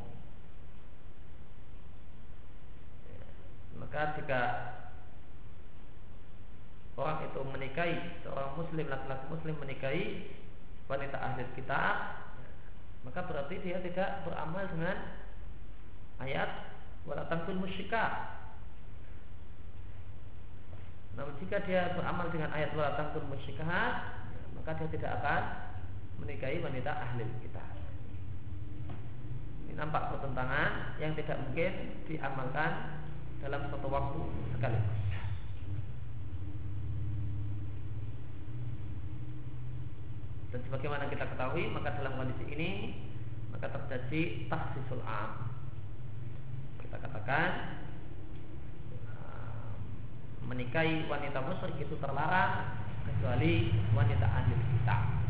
Maka 3.80 4.16
jika 4.20 4.42
orang 6.96 7.26
itu 7.28 7.42
menikahi 7.44 7.98
seorang 8.22 8.54
muslim 8.56 8.86
laki-laki 8.86 9.26
muslim 9.32 9.56
menikahi 9.58 10.06
wanita 10.86 11.18
ahli 11.18 11.44
kitab 11.56 12.22
maka 13.02 13.26
berarti 13.26 13.58
dia 13.66 13.82
tidak 13.82 14.22
beramal 14.30 14.62
dengan 14.70 14.98
ayat 16.22 16.50
wala 17.06 17.26
musyikat. 17.58 18.14
Namun 21.18 21.34
jika 21.42 21.66
dia 21.66 21.98
beramal 21.98 22.30
dengan 22.30 22.54
ayat 22.54 22.72
wala 22.78 22.94
tangkul 22.94 23.26
musyikat, 23.26 23.94
maka 24.54 24.72
dia 24.78 24.90
tidak 24.94 25.12
akan 25.22 25.44
menikahi 26.22 26.62
wanita 26.62 26.92
ahli 26.94 27.26
kita. 27.42 27.81
Nampak 29.82 30.14
pertentangan 30.14 30.94
yang 31.02 31.18
tidak 31.18 31.42
mungkin 31.42 32.06
diamalkan 32.06 33.02
dalam 33.42 33.66
satu 33.74 33.88
waktu 33.90 34.22
sekaligus. 34.54 35.02
Dan 40.52 40.60
sebagaimana 40.68 41.10
kita 41.10 41.26
ketahui, 41.32 41.66
maka 41.74 41.98
dalam 41.98 42.14
kondisi 42.20 42.46
ini 42.54 42.70
maka 43.50 43.78
terjadi 43.78 44.48
taksisul 44.50 45.04
am 45.06 45.48
kita 46.82 46.98
katakan 47.08 47.50
uh, 49.08 49.72
menikahi 50.44 51.08
wanita 51.08 51.40
musyrik 51.46 51.80
itu 51.80 51.96
terlarang 52.04 52.74
kecuali 53.08 53.72
wanita 53.96 54.28
ahli 54.28 54.54
kitab. 54.76 55.21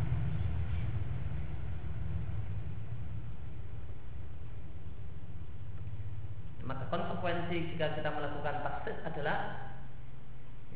Maka 6.62 6.86
konsekuensi 6.94 7.74
jika 7.74 7.98
kita 7.98 8.10
melakukan 8.14 8.62
taksis 8.62 8.98
adalah 9.02 9.70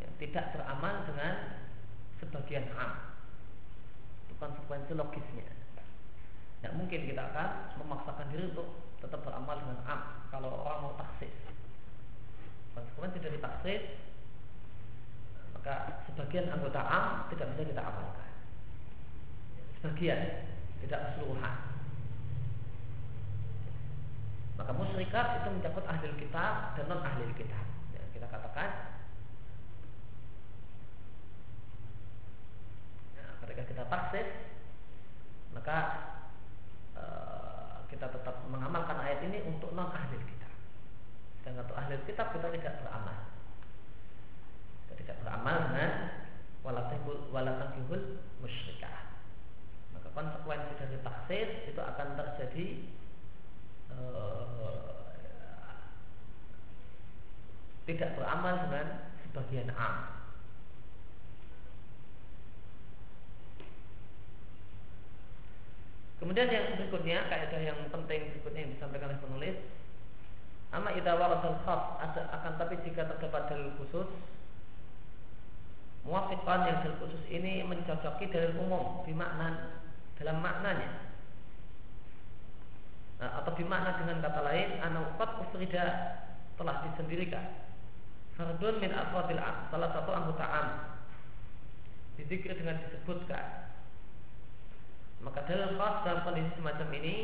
ya, 0.01 0.07
tidak 0.17 0.55
beramal 0.57 1.05
dengan 1.05 1.33
sebagian 2.17 2.65
am. 2.73 3.15
Itu 4.25 4.33
konsekuensi 4.41 4.91
logisnya. 4.97 5.45
Tidak 6.59 6.73
mungkin 6.73 7.05
kita 7.05 7.21
akan 7.29 7.77
memaksakan 7.77 8.33
diri 8.33 8.49
untuk 8.49 8.85
tetap 9.05 9.21
beramal 9.21 9.61
dengan 9.61 9.79
am 9.85 10.01
kalau 10.33 10.49
orang 10.65 10.79
mau 10.81 10.93
taksis 10.97 11.31
konsekuensi 12.73 13.21
dari 13.21 13.37
taksis 13.39 13.83
maka 15.53 16.03
sebagian 16.09 16.49
anggota 16.49 16.81
am 16.81 17.29
tidak 17.29 17.53
bisa 17.55 17.69
kita 17.69 17.83
amalkan 17.85 18.31
sebagian 19.79 20.19
tidak 20.81 20.99
keseluruhan 21.13 21.55
maka 24.55 24.71
musyrikat 24.71 25.43
itu 25.43 25.49
mencakup 25.51 25.85
ahli 25.87 26.07
kitab 26.15 26.75
dan 26.79 26.85
non 26.87 27.03
ahli 27.03 27.27
kitab 27.35 27.65
ya, 27.91 28.03
kita 28.15 28.27
katakan 28.31 28.69
ya, 33.19 33.25
ketika 33.43 33.63
kita 33.67 33.83
taksis 33.91 34.27
maka 35.51 35.77
kita 37.95 38.11
tetap 38.11 38.43
mengamalkan 38.51 38.99
ayat 38.99 39.23
ini 39.23 39.39
untuk 39.47 39.71
non 39.71 39.87
ahli 39.87 40.19
kitab. 40.27 40.51
Dan 41.47 41.63
untuk 41.63 41.79
ahli 41.79 41.95
kitab 42.03 42.35
kita 42.35 42.51
tidak 42.51 42.83
beramal. 42.83 43.31
Kita 44.83 44.93
tidak 44.99 45.17
beramal 45.23 45.55
dengan 45.71 45.91
walatangkihul 47.31 48.19
musyrikah. 48.43 49.15
Maka 49.95 50.11
konsekuensi 50.11 50.75
dari 50.75 50.97
taksis 51.07 51.49
itu 51.71 51.79
akan 51.79 52.19
terjadi 52.19 52.65
uh, 53.99 55.05
tidak 57.85 58.17
beramal 58.17 58.55
dengan 58.67 58.87
sebagian 59.23 59.69
am 59.75 60.15
Kemudian 66.15 66.49
yang 66.49 66.79
berikutnya 66.79 67.29
kaidah 67.29 67.61
yang 67.61 67.79
penting 67.93 68.33
berikutnya 68.33 68.65
yang 68.65 68.73
disampaikan 68.73 69.13
oleh 69.13 69.21
penulis 69.21 69.57
Amma 70.73 70.95
idza 70.97 71.13
warasal 71.13 71.61
khas 71.61 71.83
akan 72.01 72.53
tapi 72.57 72.81
jika 72.81 73.05
terdapat 73.05 73.51
dalil 73.51 73.71
khusus 73.77 74.09
muafiqan 76.01 76.65
yang 76.65 76.77
dalil 76.81 76.97
khusus 76.99 77.23
ini 77.29 77.61
mencocoki 77.61 78.27
dalil 78.33 78.57
umum 78.57 79.05
bimakna 79.05 79.77
dalam 80.17 80.41
maknanya 80.41 81.14
nah, 83.21 83.43
atau 83.43 83.51
bimakna 83.55 83.99
dengan 84.01 84.23
kata 84.23 84.41
lain 84.43 84.69
anauqat 84.81 85.29
ufrida 85.45 85.85
telah 86.55 86.75
disendirikan 86.87 87.45
fardun 88.35 88.79
min 88.83 88.91
afradil 88.91 89.39
salah 89.71 89.89
satu 89.95 90.11
anggota 90.11 90.45
am 90.45 90.67
dizikir 92.15 92.55
dengan 92.55 92.79
disebutkan 92.83 93.65
maka 95.25 95.41
dalil 95.49 95.73
khas 95.73 95.95
dalam 96.05 96.21
kondisi 96.21 96.53
semacam 96.53 96.89
ini 97.01 97.15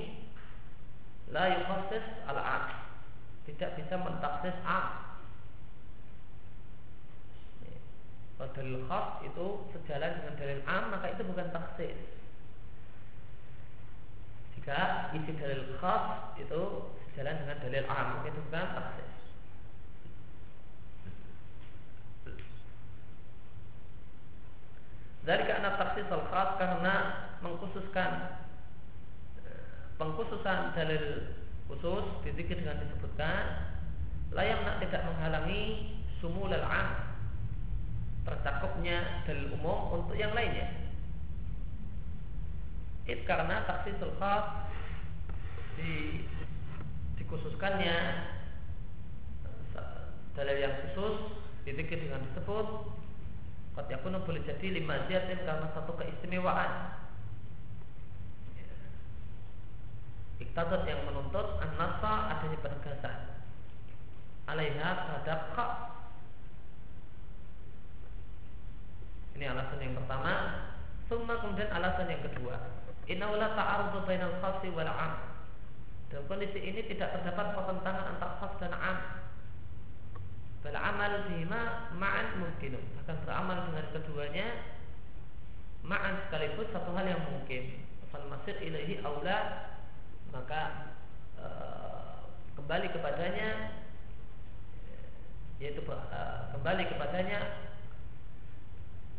la 1.29 1.45
yukhassis 1.53 2.05
al-am. 2.25 2.63
Tidak 3.45 3.77
bisa 3.77 3.95
mentaksis 4.01 4.57
am. 4.65 5.09
Dalil 8.41 8.81
khas 8.89 9.21
itu 9.21 9.45
sejalan 9.69 10.17
dengan 10.17 10.33
dalil 10.41 10.61
am 10.65 10.83
maka 10.89 11.13
itu 11.13 11.21
bukan 11.29 11.47
taksis. 11.53 11.97
Jika 14.61 15.09
isi 15.17 15.33
dalil 15.41 15.73
khas 15.81 16.37
itu 16.37 16.61
sejalan 17.09 17.33
dengan 17.41 17.57
dalil 17.65 17.85
am 17.89 18.21
itu 18.29 18.37
bukan 18.45 18.67
taksis. 18.77 19.11
Dari 25.25 25.43
karena 25.49 25.81
taksis 25.81 26.05
al 26.13 26.29
khas 26.29 26.49
karena 26.61 26.95
mengkhususkan 27.41 28.37
eh, 29.49 29.65
pengkhususan 29.97 30.77
dalil 30.77 31.05
khusus 31.65 32.05
dizikir 32.21 32.61
dengan 32.61 32.85
disebutkan 32.85 33.65
layang 34.29 34.61
nak 34.61 34.77
tidak 34.77 35.09
menghalangi 35.09 35.97
sumul 36.21 36.53
al 36.53 36.65
am 36.69 36.89
tercakupnya 38.29 39.25
dalil 39.25 39.57
umum 39.57 40.05
untuk 40.05 40.13
yang 40.13 40.37
lainnya. 40.37 40.80
Karena 43.27 43.67
taksis 43.67 43.99
al 43.99 44.13
khas 44.19 44.45
di 45.79 46.23
dikhususkannya. 47.19 47.97
Dalil 50.31 50.57
yang 50.63 50.75
khusus 50.79 51.43
dizikir 51.67 51.99
dengan 51.99 52.23
disebut 52.31 52.67
Qad 53.71 53.87
yakunu 53.87 54.23
boleh 54.27 54.43
jadi 54.43 54.67
lima 54.79 55.07
ziyatin 55.07 55.47
karena 55.47 55.67
satu 55.71 55.95
keistimewaan. 55.95 56.91
Iktadat 60.43 60.83
yang 60.83 61.07
menuntut 61.07 61.55
an-nasa 61.63 62.35
adanya 62.35 62.59
penegasan. 62.59 63.17
Alaiha 64.51 64.89
terhadap 65.07 65.39
hak 65.55 65.71
ini 69.39 69.47
alasan 69.47 69.79
yang 69.79 69.95
pertama. 69.95 70.33
Summa 71.07 71.39
kemudian 71.39 71.71
alasan 71.71 72.11
yang 72.11 72.23
kedua 72.27 72.80
Innaula 73.09 73.57
ta'arudu 73.57 74.05
bainal 74.05 74.37
khasi 74.37 74.69
wal 74.69 74.85
am 74.85 75.17
Dalam 76.13 76.27
kondisi 76.29 76.59
ini 76.61 76.85
tidak 76.85 77.17
terdapat 77.17 77.57
pertentangan 77.57 78.05
antara 78.13 78.37
khas 78.37 78.53
dan 78.61 78.73
am 78.77 78.97
Beramal 80.61 81.25
bima 81.25 81.89
ma'an 81.97 82.37
mungkin. 82.37 82.77
Bahkan 82.77 83.17
beramal 83.25 83.65
dengan 83.65 83.85
keduanya 83.97 84.47
Ma'an 85.81 86.21
sekaligus 86.29 86.69
satu 86.69 86.93
hal 86.93 87.09
yang 87.09 87.25
mungkin. 87.25 87.81
Fal 88.13 88.29
masir 88.29 88.53
ilahi 88.61 89.01
aula 89.01 89.37
Maka 90.29 90.93
e, 91.41 91.45
Kembali 92.53 92.93
kepadanya 92.93 93.73
Yaitu 95.57 95.81
e, 95.81 96.21
Kembali 96.53 96.83
kepadanya 96.85 97.39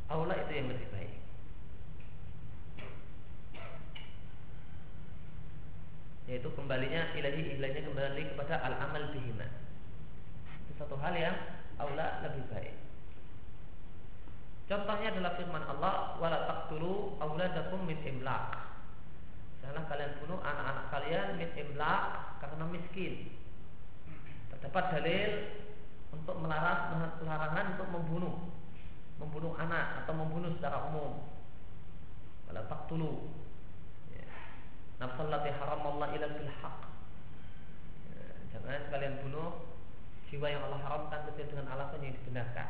Aula 0.06 0.38
itu 0.38 0.52
yang 0.54 0.70
lebih 0.70 0.86
baik 0.94 1.21
Yaitu 6.30 6.48
kembalinya 6.54 7.10
ilahi 7.18 7.58
ilahnya 7.58 7.82
kembali 7.82 8.22
kepada 8.34 8.62
al-amal 8.62 9.10
bihima 9.10 9.46
satu 10.82 10.98
hal 10.98 11.14
yang 11.14 11.36
aula 11.78 12.26
lebih 12.26 12.42
baik. 12.50 12.74
Contohnya 14.66 15.14
adalah 15.14 15.38
firman 15.38 15.62
Allah, 15.62 16.18
"Wala 16.18 16.48
taqtulu 16.50 17.22
auladakum 17.22 17.86
min 17.86 18.02
imlaq." 18.02 18.58
Janganlah 19.62 19.84
kalian 19.86 20.12
bunuh 20.18 20.42
anak-anak 20.42 20.86
kalian 20.90 21.26
min 21.38 21.50
imlaq 21.54 22.02
karena 22.42 22.64
miskin. 22.66 23.30
Terdapat 24.50 24.84
dalil 24.98 25.30
untuk 26.10 26.36
melarang 26.42 27.14
larangan 27.22 27.78
untuk 27.78 27.88
membunuh 27.94 28.36
membunuh 29.22 29.54
anak 29.54 30.02
atau 30.02 30.18
membunuh 30.18 30.50
secara 30.58 30.90
umum. 30.90 31.22
Wala 32.50 32.66
taqtulu. 32.66 33.30
Ya. 35.02 35.10
Nafsal 35.10 35.34
lati 35.34 35.50
haram 35.50 35.82
Allah 35.82 36.08
ila 36.14 36.26
bil 36.30 36.52
haq. 36.62 36.78
Ya, 38.14 38.22
jangan 38.54 38.86
kalian 38.94 39.18
bunuh 39.26 39.50
jiwa 40.30 40.46
yang 40.46 40.62
Allah 40.70 40.78
haramkan 40.78 41.26
sesuai 41.26 41.50
dengan 41.50 41.66
alasan 41.74 42.06
yang 42.06 42.14
dibenarkan. 42.22 42.68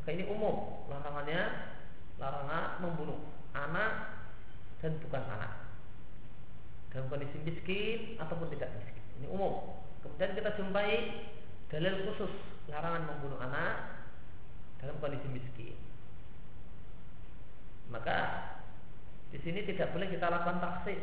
Maka 0.00 0.08
ini 0.16 0.24
umum 0.24 0.88
larangannya 0.88 1.42
larangan 2.16 2.80
membunuh 2.80 3.20
anak 3.52 4.24
dan 4.80 4.96
bukan 5.04 5.20
anak 5.20 5.52
dalam 6.88 7.12
kondisi 7.12 7.36
miskin 7.44 8.16
ataupun 8.16 8.48
tidak 8.56 8.72
miskin. 8.80 9.04
Ini 9.20 9.28
umum. 9.28 9.84
Kemudian 10.00 10.32
kita 10.32 10.56
jumpai 10.56 11.28
dalil 11.68 12.08
khusus 12.08 12.32
larangan 12.72 13.04
membunuh 13.04 13.36
anak 13.44 14.00
dalam 14.80 14.96
kondisi 14.96 15.28
miskin. 15.28 15.76
Maka 17.92 18.16
di 19.30 19.38
sini 19.42 19.62
tidak 19.62 19.94
boleh 19.94 20.10
kita 20.10 20.26
lakukan 20.26 20.58
taksis 20.58 21.00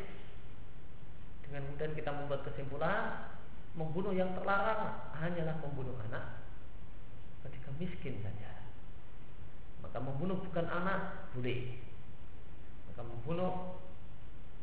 dengan 1.47 1.63
kemudian 1.63 1.95
kita 1.95 2.11
membuat 2.11 2.43
kesimpulan 2.43 3.31
membunuh 3.77 4.11
yang 4.11 4.35
terlarang 4.35 4.99
hanyalah 5.15 5.55
membunuh 5.63 5.95
anak 6.09 6.43
ketika 7.47 7.69
miskin 7.79 8.19
saja. 8.19 8.51
Maka 9.79 10.01
membunuh 10.03 10.41
bukan 10.43 10.67
anak 10.67 11.31
boleh. 11.31 11.79
Maka 12.91 13.01
membunuh 13.05 13.79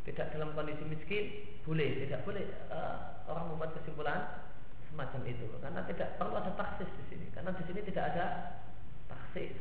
tidak 0.04 0.36
dalam 0.36 0.52
kondisi 0.52 0.84
miskin 0.84 1.24
boleh, 1.64 2.04
tidak 2.04 2.20
boleh 2.28 2.44
uh, 2.68 3.24
orang 3.32 3.48
membuat 3.54 3.72
kesimpulan 3.80 4.44
semacam 4.92 5.20
itu 5.26 5.48
karena 5.58 5.80
tidak 5.88 6.20
perlu 6.20 6.38
ada 6.38 6.52
taksis 6.54 6.86
di 6.86 7.04
sini 7.10 7.26
karena 7.34 7.50
di 7.56 7.62
sini 7.64 7.80
tidak 7.88 8.04
ada 8.12 8.26
taksis. 9.08 9.56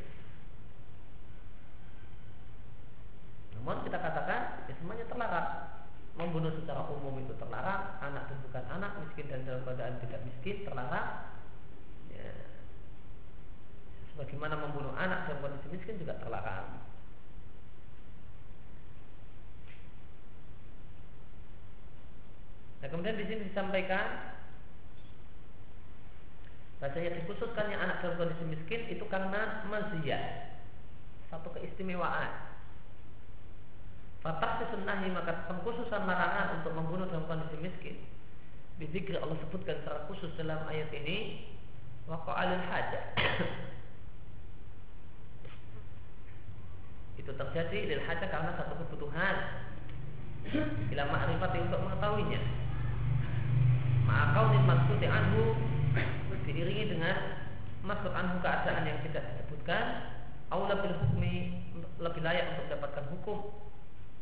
Namun 3.64 3.88
kita 3.88 3.96
katakan 3.96 4.68
ya 4.68 4.76
semuanya 4.76 5.08
terlarang 5.08 5.50
membunuh 6.14 6.54
secara 6.54 6.86
umum 6.94 7.18
itu 7.18 7.34
terlarang, 7.42 7.98
anak 7.98 8.30
dan 8.30 8.38
bukan 8.46 8.66
anak, 8.70 8.92
miskin 9.02 9.26
dan 9.34 9.48
dalam 9.50 9.66
keadaan 9.66 9.98
tidak 10.04 10.22
miskin 10.28 10.62
terlarang. 10.62 11.32
Ya. 12.14 12.30
Sebagaimana 14.14 14.62
membunuh 14.62 14.94
anak 14.94 15.26
dalam 15.26 15.42
kondisi 15.42 15.68
miskin 15.74 15.98
juga 15.98 16.20
terlarang. 16.22 16.86
Nah 22.84 22.88
kemudian 22.92 23.16
di 23.16 23.26
sini 23.26 23.48
disampaikan 23.48 24.36
bahasanya 26.84 27.16
dikhususkannya 27.16 27.80
anak 27.80 28.04
dalam 28.04 28.20
kondisi 28.20 28.44
miskin 28.44 28.92
itu 28.92 29.08
karena 29.08 29.64
maziyah 29.72 30.52
satu 31.32 31.48
keistimewaan 31.56 32.53
Fatah 34.24 34.64
nahi 34.88 35.12
maka 35.12 35.52
pengkhususan 35.52 36.08
larangan 36.08 36.64
untuk 36.64 36.72
membunuh 36.80 37.12
dalam 37.12 37.28
kondisi 37.28 37.60
miskin. 37.60 38.00
Bizikri 38.80 39.20
Allah 39.20 39.36
sebutkan 39.44 39.84
secara 39.84 40.08
khusus 40.08 40.32
dalam 40.40 40.64
ayat 40.72 40.88
ini 40.96 41.44
waqa'alil 42.08 42.64
hajah. 42.72 43.04
Itu 47.20 47.36
terjadi 47.36 47.80
lil 47.84 48.02
hajah 48.08 48.28
karena 48.32 48.56
satu 48.56 48.80
kebutuhan 48.88 49.36
ila 50.96 51.04
ma'rifati 51.12 51.60
untuk 51.68 51.84
mengetahuinya. 51.84 52.42
Ma'akaunil 54.08 54.64
maksudi 54.64 55.08
anhu 55.12 55.52
diiringi 56.44 56.96
dengan 56.96 57.16
maksud 57.84 58.12
anhu 58.12 58.40
keadaan 58.40 58.88
yang 58.88 59.00
tidak 59.04 59.24
disebutkan 59.36 60.16
aula 60.52 60.80
bil 60.80 60.96
lebih 62.00 62.22
layak 62.24 62.56
untuk 62.56 62.64
mendapatkan 62.72 63.06
hukum 63.16 63.63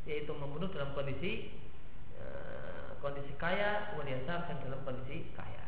yaitu 0.09 0.33
membunuh 0.33 0.69
dalam 0.73 0.93
kondisi 0.97 1.53
e, 2.17 2.23
kondisi 3.01 3.33
kaya, 3.37 3.93
wanita 3.97 4.49
dan 4.49 4.57
dalam 4.65 4.81
kondisi 4.81 5.29
kaya. 5.37 5.61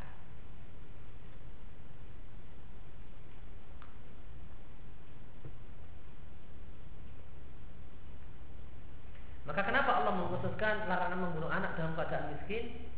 Maka 9.43 9.61
kenapa 9.69 10.01
Allah 10.01 10.13
mengkhususkan 10.15 10.87
larangan 10.87 11.19
membunuh 11.19 11.51
anak 11.51 11.75
dalam 11.75 11.93
keadaan 11.99 12.31
miskin? 12.31 12.89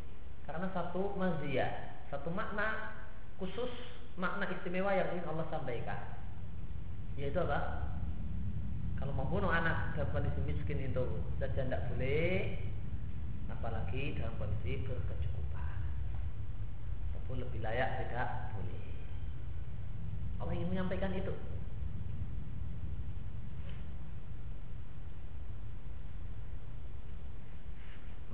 Karena 0.46 0.70
satu 0.72 1.18
mazia, 1.18 1.98
satu 2.14 2.30
makna 2.30 2.94
khusus, 3.42 3.74
makna 4.14 4.46
istimewa 4.54 4.94
yang 4.94 5.10
ingin 5.18 5.26
Allah 5.26 5.50
sampaikan. 5.50 6.00
Yaitu 7.18 7.42
apa? 7.42 7.60
Kalau 8.96 9.12
membunuh 9.12 9.52
anak 9.52 9.96
dalam 9.96 10.10
kondisi 10.16 10.40
miskin 10.48 10.80
itu 10.80 11.04
saja 11.38 11.68
tidak 11.68 11.92
boleh, 11.92 12.64
apalagi 13.52 14.16
dalam 14.16 14.34
kondisi 14.40 14.84
berkecukupan. 14.88 15.80
Ataupun 17.12 17.44
lebih 17.44 17.60
layak 17.60 18.08
tidak 18.08 18.56
boleh. 18.56 18.86
Allah 20.40 20.54
ingin 20.56 20.70
menyampaikan 20.72 21.12
itu. 21.16 21.34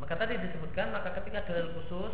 Maka 0.01 0.17
tadi 0.17 0.33
disebutkan 0.41 0.89
maka 0.89 1.13
ketika 1.21 1.45
dalil 1.45 1.77
khusus 1.77 2.13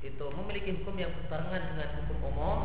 itu 0.00 0.24
memiliki 0.32 0.80
hukum 0.80 0.96
yang 0.96 1.12
berbarengan 1.12 1.76
dengan 1.76 1.88
hukum 2.00 2.18
umum, 2.32 2.58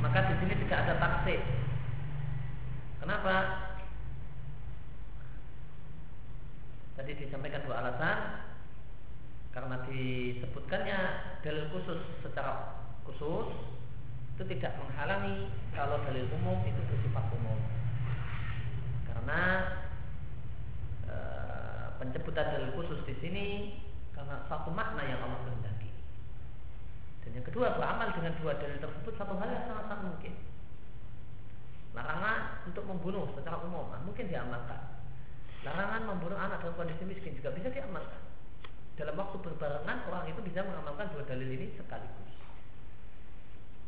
maka 0.00 0.32
di 0.32 0.34
sini 0.40 0.54
tidak 0.64 0.78
ada 0.80 0.94
taksir. 0.96 1.59
Kenapa? 3.00 3.36
Tadi 7.00 7.12
disampaikan 7.16 7.64
dua 7.64 7.80
alasan. 7.80 8.18
Karena 9.50 9.82
disebutkannya 9.82 10.98
dalil 11.42 11.66
khusus 11.74 11.98
secara 12.22 12.86
khusus 13.02 13.50
itu 14.38 14.56
tidak 14.56 14.78
menghalangi 14.78 15.50
kalau 15.74 15.98
dalil 16.06 16.22
umum 16.38 16.62
itu 16.62 16.78
bersifat 16.86 17.24
umum. 17.34 17.58
Karena 19.10 19.40
e, 21.10 21.16
penyebutan 21.98 22.46
dalil 22.54 22.70
khusus 22.78 23.02
di 23.10 23.14
sini 23.18 23.46
karena 24.14 24.46
satu 24.46 24.70
makna 24.70 25.02
yang 25.02 25.18
Allah 25.18 25.42
kehendaki. 25.42 25.90
Dan 27.26 27.42
yang 27.42 27.46
kedua 27.48 27.74
beramal 27.74 28.14
dengan 28.14 28.38
dua 28.38 28.54
dalil 28.54 28.78
tersebut 28.78 29.12
satu 29.18 29.34
hal 29.34 29.50
yang 29.50 29.66
sangat-sangat 29.66 30.04
mungkin 30.14 30.32
larangan 31.90 32.64
untuk 32.70 32.86
membunuh 32.86 33.26
secara 33.34 33.58
umum 33.66 33.90
nah, 33.90 34.00
mungkin 34.06 34.30
diamalkan 34.30 34.78
larangan 35.66 36.06
membunuh 36.06 36.38
anak 36.38 36.62
dalam 36.62 36.76
kondisi 36.78 37.02
miskin 37.04 37.36
juga 37.36 37.52
bisa 37.52 37.68
diamalkan 37.68 38.30
dalam 39.00 39.16
waktu 39.16 39.40
berbarengan 39.40 40.04
orang 40.12 40.28
itu 40.28 40.40
bisa 40.44 40.60
mengamalkan 40.60 41.08
dua 41.16 41.24
dalil 41.24 41.48
ini 41.48 41.72
sekaligus. 41.72 42.32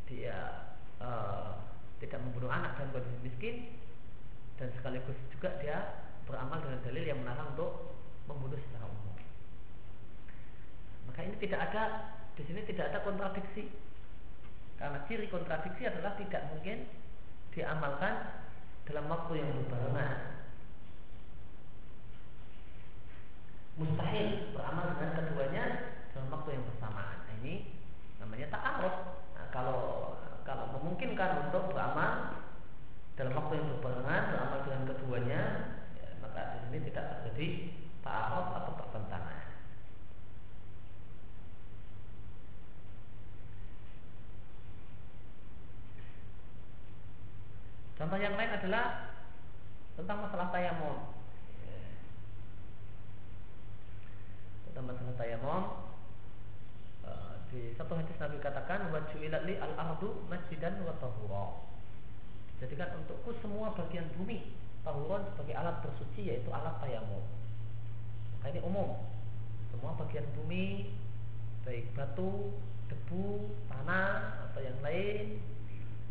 Dia 0.09 0.37
uh, 0.97 1.53
tidak 2.01 2.17
membunuh 2.25 2.49
anak 2.49 2.73
dalam 2.81 2.89
kondisi 2.97 3.21
miskin 3.21 3.55
dan 4.57 4.73
sekaligus 4.73 5.13
juga 5.29 5.53
dia 5.61 6.01
beramal 6.25 6.57
dengan 6.65 6.81
dalil 6.81 7.05
yang 7.05 7.21
melarang 7.21 7.53
untuk 7.53 7.93
membunuh 8.25 8.57
secara 8.57 8.89
umum. 8.89 9.13
Maka 11.13 11.19
ini 11.21 11.37
tidak 11.37 11.61
ada 11.69 11.83
di 12.33 12.41
sini 12.49 12.65
tidak 12.65 12.89
ada 12.89 13.05
kontradiksi. 13.05 13.69
Karena 14.81 15.05
ciri 15.05 15.29
kontradiksi 15.29 15.85
adalah 15.85 16.17
tidak 16.17 16.41
mungkin 16.49 16.89
diamalkan 17.53 18.43
dalam 18.83 19.05
waktu 19.07 19.33
yang 19.39 19.49
berbarengan. 19.53 20.33
mustahil 23.73 24.53
beramal 24.53 24.85
dengan 24.93 25.11
keduanya 25.17 25.63
dalam 26.13 26.27
waktu 26.29 26.49
yang 26.53 26.63
bersamaan. 26.69 27.17
Nah, 27.25 27.33
ini 27.41 27.53
namanya 28.21 28.47
ta'aruf. 28.53 28.95
Nah, 29.33 29.47
kalau 29.49 29.79
kalau 30.45 30.65
memungkinkan 30.77 31.49
untuk 31.49 31.73
beramal 31.73 32.37
dalam 33.17 33.33
waktu 33.33 33.53
yang 33.57 33.67
berbarengan 33.77 34.23
beramal 34.29 34.59
dengan 34.65 34.83
keduanya, 34.93 35.41
ya, 35.97 36.05
maka 36.21 36.41
di 36.53 36.57
sini 36.69 36.77
tidak 36.91 37.05
terjadi 37.17 37.47
ta'aruf 38.05 38.47
atau 38.61 38.71
pertentangan. 38.77 39.32
Contoh 48.03 48.19
yang 48.19 48.35
lain 48.35 48.51
adalah 48.51 49.15
tentang 49.95 50.27
masalah 50.27 50.51
tayamum. 50.51 51.15
tentang 54.67 54.91
masalah 54.91 55.15
tayamum 55.15 55.63
uh, 57.07 57.33
di 57.47 57.71
satu 57.79 57.95
hadis 57.95 58.19
Nabi 58.19 58.43
katakan 58.43 58.91
wajulat 58.91 59.47
al 59.47 59.73
ardu 59.79 60.19
masjidan 60.27 60.83
wa 60.83 60.91
tahura. 60.99 61.63
Jadikan 62.59 62.91
untukku 62.99 63.39
semua 63.39 63.71
bagian 63.71 64.11
bumi 64.19 64.51
tahuron 64.83 65.23
sebagai 65.31 65.55
alat 65.55 65.79
bersuci 65.79 66.27
yaitu 66.27 66.51
alat 66.51 66.75
tayamum. 66.83 67.23
Maka 68.35 68.51
ini 68.51 68.59
umum. 68.67 68.99
Semua 69.71 69.95
bagian 69.95 70.27
bumi 70.35 70.91
baik 71.63 71.95
batu 71.95 72.51
debu 72.91 73.47
tanah 73.71 74.43
atau 74.51 74.59
yang 74.59 74.75
lain 74.83 75.39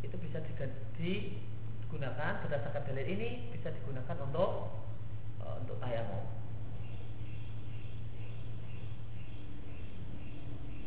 itu 0.00 0.16
bisa 0.16 0.40
digunakan 1.92 2.40
berdasarkan 2.40 2.88
dalil 2.88 3.04
ini 3.04 3.52
bisa 3.52 3.68
digunakan 3.68 4.16
untuk 4.24 4.80
uh, 5.44 5.60
untuk 5.60 5.76
tayamum 5.76 6.24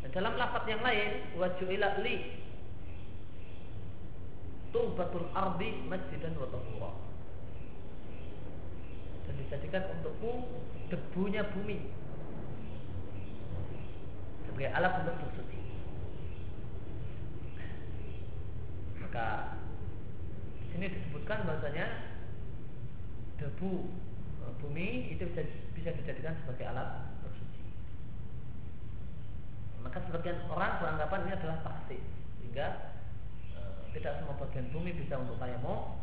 Dan 0.02 0.10
dalam 0.18 0.34
lafaz 0.34 0.66
yang 0.66 0.82
lain 0.82 1.30
wajulat 1.38 2.02
li 2.02 2.42
turbatul 4.74 5.30
ardi 5.34 5.82
masjidan 5.86 6.34
wa 6.42 6.50
tahura. 6.50 6.92
Dan 9.30 9.34
dijadikan 9.46 9.94
untukku 9.94 10.46
debunya 10.90 11.46
bumi 11.54 11.86
sebagai 14.46 14.74
alat 14.74 14.94
untuk 15.06 15.16
bersuci. 15.22 15.60
Maka 19.02 19.26
sini 20.76 20.92
disebutkan 20.92 21.48
bahasanya 21.48 21.88
debu 23.40 23.88
eh, 24.44 24.54
bumi 24.60 25.16
itu 25.16 25.24
bisa, 25.32 25.48
bisa 25.72 25.90
dijadikan 25.96 26.36
sebagai 26.44 26.68
alat 26.68 27.16
maka 29.86 30.02
sebagian 30.10 30.42
orang 30.50 30.82
beranggapan 30.82 31.20
ini 31.30 31.32
adalah 31.38 31.58
taksi 31.62 32.02
sehingga 32.42 32.68
e, 33.54 33.62
tidak 33.94 34.18
semua 34.18 34.34
bagian 34.42 34.66
bumi 34.74 34.98
bisa 34.98 35.22
untuk 35.22 35.38
tayamum. 35.38 36.02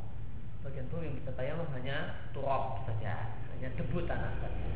Bagian 0.63 0.87
bumi 0.87 1.11
yang 1.11 1.17
bisa 1.19 1.35
tayamum 1.35 1.67
hanya 1.75 2.15
turok 2.31 2.87
saja 2.87 3.35
hanya 3.51 3.69
debu 3.75 4.07
tanah 4.07 4.33
saja. 4.39 4.69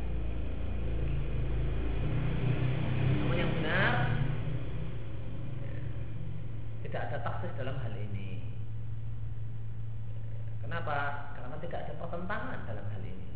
Namun 3.23 3.37
yang 3.39 3.51
benar 3.63 3.95
ya, 5.63 5.77
tidak 6.83 7.01
ada 7.07 7.17
taksis 7.23 7.55
dalam 7.55 7.79
hal 7.79 7.95
ini 7.95 8.26
kenapa? 10.67 11.31
karena 11.39 11.57
tidak 11.63 11.79
ada 11.87 11.93
pertentangan 11.95 12.59
dalam 12.67 12.87
hal 12.91 13.03
ini 13.07 13.31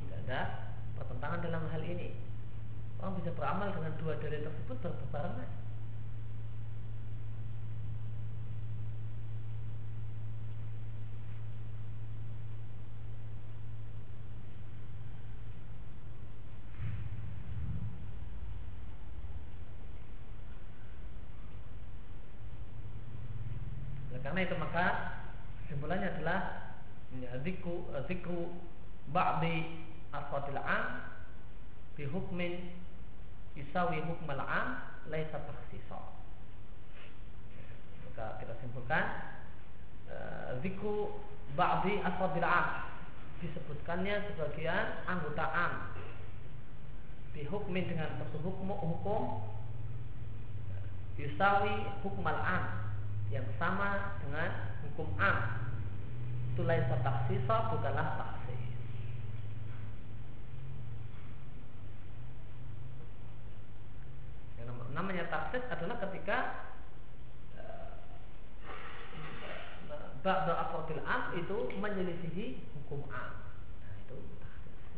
tidak 0.00 0.18
ada 0.24 0.40
pertentangan 0.96 1.38
dalam 1.44 1.64
hal 1.68 1.84
ini 1.84 2.28
Orang 2.98 3.14
bisa 3.14 3.30
beramal 3.30 3.70
dengan 3.70 3.94
dua 4.02 4.18
dalil 4.18 4.42
tersebut 4.42 4.76
berbarengan. 4.82 5.46
Karena 24.18 24.44
itu 24.44 24.60
maka 24.60 24.86
kesimpulannya 25.68 26.08
adalah 26.16 26.72
ya, 27.20 27.36
zikru 27.44 27.84
zikru 28.08 28.56
ba'di 29.12 29.84
aswadil 30.16 30.56
am 30.56 31.04
bi 31.92 32.08
hukmin 32.08 32.72
Isawi 33.58 34.00
hukmal 34.06 34.38
am 34.38 34.80
laisa 35.10 35.34
takhsisa. 35.44 35.98
Maka 38.06 38.38
kita 38.38 38.54
simpulkan 38.64 39.04
uh, 40.08 40.56
zikru 40.64 41.20
ba'di 41.52 42.00
ashabil 42.00 42.48
am 42.48 42.88
disebutkannya 43.44 44.24
sebagian 44.30 45.04
anggota 45.04 45.46
am 45.52 45.72
hukmin 47.38 47.86
dengan 47.86 48.18
hukum 48.42 48.66
hukum 48.74 49.46
yusawi 51.14 51.86
hukmal 52.02 52.34
am 52.34 52.87
yang 53.28 53.46
sama 53.60 54.18
dengan 54.24 54.78
hukum 54.86 55.08
am. 55.20 55.68
Itu 56.54 56.64
laisa 56.66 56.96
taksisa 57.04 57.70
bukanlah 57.70 58.06
tak 58.18 58.38
namanya 64.98 65.30
taksis 65.30 65.62
adalah 65.70 65.96
ketika 66.02 66.38
eh, 67.54 67.88
Ba'da 70.26 70.68
afrodil 70.68 70.98
am 71.06 71.38
itu 71.38 71.56
menyelisihi 71.78 72.74
hukum 72.74 73.06
am. 73.06 73.30
Nah 73.78 73.94
itu 74.02 74.18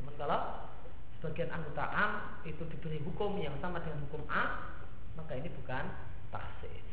Namun 0.00 0.16
kalau 0.16 0.72
sebagian 1.20 1.52
anggota 1.52 1.84
am 1.92 2.40
itu 2.48 2.64
diberi 2.72 3.04
hukum 3.04 3.36
yang 3.44 3.52
sama 3.60 3.84
dengan 3.84 4.00
hukum 4.08 4.24
am 4.32 4.72
Maka 5.20 5.36
ini 5.36 5.52
bukan 5.52 5.84
taksis 6.32 6.89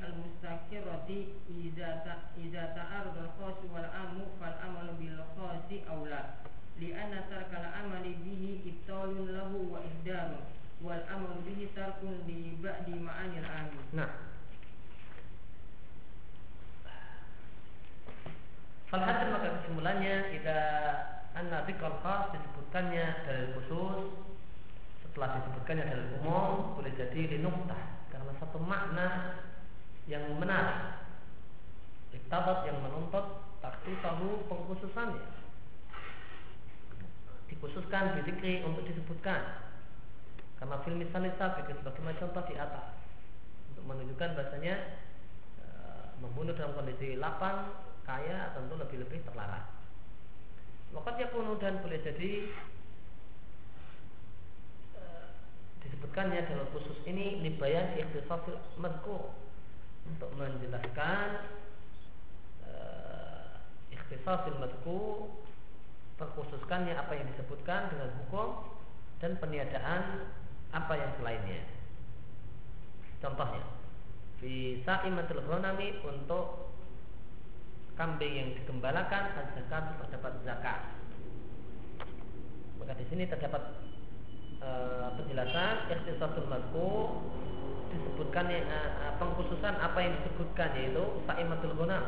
al-mustaqirrati 0.00 1.18
idza 1.52 2.00
ta 2.04 2.14
idza 2.40 2.72
ta'arud 2.72 3.16
al-khasu 3.20 3.68
wal 3.68 3.84
amu 3.84 4.24
fal 4.40 4.56
amalu 4.64 4.96
bil 4.96 5.20
khasi 5.36 5.84
aula 5.84 6.40
li'anna 6.80 7.28
tarkal 7.28 7.68
amali 7.76 8.16
bihi 8.24 8.64
ibtalun 8.64 9.28
lahu 9.36 9.68
wa 9.68 9.84
ihdarun 9.84 10.40
wal 10.80 11.04
amru 11.12 11.44
bihi 11.44 11.68
tarkun 11.76 12.24
li 12.24 12.56
ba'di 12.56 12.96
ma'anil 12.96 13.44
amin. 13.44 13.84
Nah. 13.92 14.10
Falhasil 18.88 19.28
maka 19.30 19.60
kesimpulannya 19.60 20.34
tidak 20.34 20.70
anna 21.36 21.62
dzikr 21.68 21.94
khas 22.02 22.32
disebutkannya 22.34 23.06
dari 23.28 23.44
khusus 23.54 24.29
setelah 25.10 25.42
disebutkannya 25.42 25.84
dari 25.90 26.04
umum 26.22 26.78
boleh 26.78 26.92
jadi 26.94 27.20
linuktah. 27.36 27.82
Karena 28.14 28.32
satu 28.38 28.62
makna 28.62 29.38
yang 30.06 30.24
menarik. 30.38 31.02
Iktabat 32.14 32.66
yang 32.66 32.78
menuntut 32.82 33.42
takti 33.62 33.94
tahu 34.00 34.46
pengkhususannya. 34.46 35.26
Dikhususkan 37.50 38.22
didikri 38.22 38.62
untuk 38.62 38.86
disebutkan. 38.86 39.70
Karena 40.60 40.76
film 40.84 41.00
misalnya 41.00 41.32
sabik 41.40 41.72
sebagaimana 41.72 42.20
contoh 42.20 42.42
di 42.44 42.54
atas. 42.58 42.92
Untuk 43.72 43.84
menunjukkan 43.88 44.36
bahasanya 44.36 44.74
e, 45.56 45.66
membunuh 46.20 46.52
dalam 46.52 46.76
kondisi 46.76 47.16
lapang, 47.16 47.72
kaya 48.04 48.52
tentu 48.52 48.76
lebih-lebih 48.76 49.24
terlarang. 49.24 49.64
Waktu 50.90 51.30
kuno 51.32 51.56
dan 51.56 51.80
boleh 51.80 52.02
jadi 52.02 52.30
e, 54.98 55.02
disebutkannya 55.84 56.46
dalam 56.48 56.68
khusus 56.72 56.98
ini 57.08 57.40
nibayan 57.40 57.96
ikhtisafil 57.96 58.58
madku 58.76 59.32
untuk 60.08 60.30
menjelaskan 60.36 61.48
e, 62.64 62.72
ikhtisafil 63.94 64.58
madku 64.60 65.28
terkhususkannya 66.20 66.92
apa 66.92 67.16
yang 67.16 67.26
disebutkan 67.32 67.88
dengan 67.92 68.10
hukum 68.24 68.68
dan 69.24 69.40
peniadaan 69.40 70.28
apa 70.70 70.92
yang 70.96 71.10
selainnya. 71.20 71.64
Contohnya, 73.20 73.64
di 74.40 74.80
sa'imatul 74.84 75.44
ghanami 75.44 76.00
untuk 76.04 76.72
kambing 78.00 78.32
yang 78.32 78.48
digembalakan 78.56 79.36
zakat 79.36 79.84
terdapat 80.00 80.32
zakat. 80.44 80.80
Maka 82.80 82.96
di 82.96 83.04
sini 83.12 83.28
terdapat 83.28 83.60
e, 84.60 84.70
penjelasan 85.18 85.90
ikhtisatul 85.90 86.46
madku 86.46 87.18
disebutkan 87.90 88.48
e, 88.52 88.62
pengkhususan 89.18 89.74
apa 89.80 89.98
yang 89.98 90.14
disebutkan 90.22 90.70
yaitu 90.78 91.04
sa'imatul 91.26 91.74
ghanam 91.74 92.04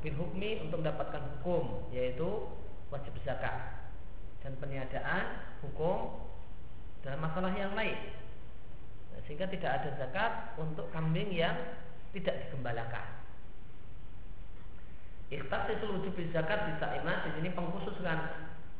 bil 0.00 0.16
hukmi 0.16 0.64
untuk 0.64 0.80
mendapatkan 0.80 1.22
hukum 1.38 1.84
yaitu 1.92 2.48
wajib 2.88 3.12
zakat 3.22 3.84
dan 4.40 4.56
peniadaan 4.56 5.54
hukum 5.62 6.26
dalam 7.04 7.20
masalah 7.20 7.52
yang 7.52 7.72
lain. 7.76 7.96
Sehingga 9.28 9.46
tidak 9.52 9.84
ada 9.84 9.90
zakat 10.00 10.32
untuk 10.56 10.88
kambing 10.90 11.28
yang 11.28 11.54
tidak 12.16 12.48
digembalakan 12.48 13.20
Ikhtasil 15.30 15.86
wujub 15.86 16.18
zakat 16.34 16.74
bisa 16.74 16.90
iman 16.90 17.22
di 17.22 17.30
sini 17.38 17.54
pengkhususan 17.54 18.18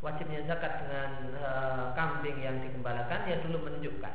wajibnya 0.00 0.44
zakat 0.48 0.80
dengan 0.84 1.10
e, 1.36 1.48
kambing 1.92 2.38
yang 2.40 2.56
digembalakan 2.64 3.20
ya 3.28 3.36
dulu 3.44 3.68
menunjukkan 3.68 4.14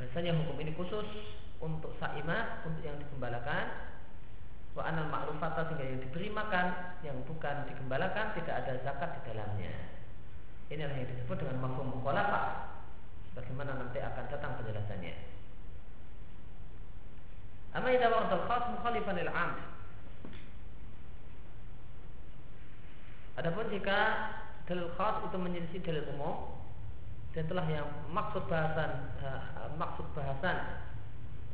bahasanya 0.00 0.32
hukum 0.40 0.56
ini 0.62 0.72
khusus 0.72 1.08
untuk 1.60 1.92
saimah 2.00 2.64
untuk 2.64 2.80
yang 2.80 2.96
digembalakan 2.96 3.92
wa 4.72 4.82
anal 4.86 5.10
ma'rufata 5.10 5.68
sehingga 5.68 5.84
yang 5.84 6.00
diberi 6.00 6.28
makan 6.30 6.96
yang 7.02 7.16
bukan 7.26 7.66
digembalakan 7.66 8.30
tidak 8.38 8.54
ada 8.62 8.72
zakat 8.86 9.10
di 9.18 9.20
dalamnya 9.34 9.74
Inilah 10.68 10.92
yang 11.00 11.08
disebut 11.08 11.40
dengan 11.40 11.64
mafhum 11.64 11.96
mukhalafah. 11.96 12.76
Bagaimana 13.32 13.80
nanti 13.80 14.04
akan 14.04 14.24
datang 14.28 14.60
penjelasannya. 14.60 15.16
Amma 17.72 17.88
idza 17.88 18.12
warada 18.12 18.36
al-khas 18.36 18.64
mukhalifan 18.76 19.16
lil 19.16 19.32
'am. 19.32 19.50
Adapun 23.38 23.70
jika 23.70 23.98
dalil 24.66 24.90
khas 24.98 25.22
itu 25.22 25.38
menyelisih 25.38 25.80
dalil 25.86 26.04
umum 26.18 26.58
dan 27.32 27.46
telah 27.46 27.66
yang 27.70 27.86
maksud 28.10 28.42
bahasan 28.50 29.14
uh, 29.22 29.70
maksud 29.78 30.02
bahasan 30.12 30.82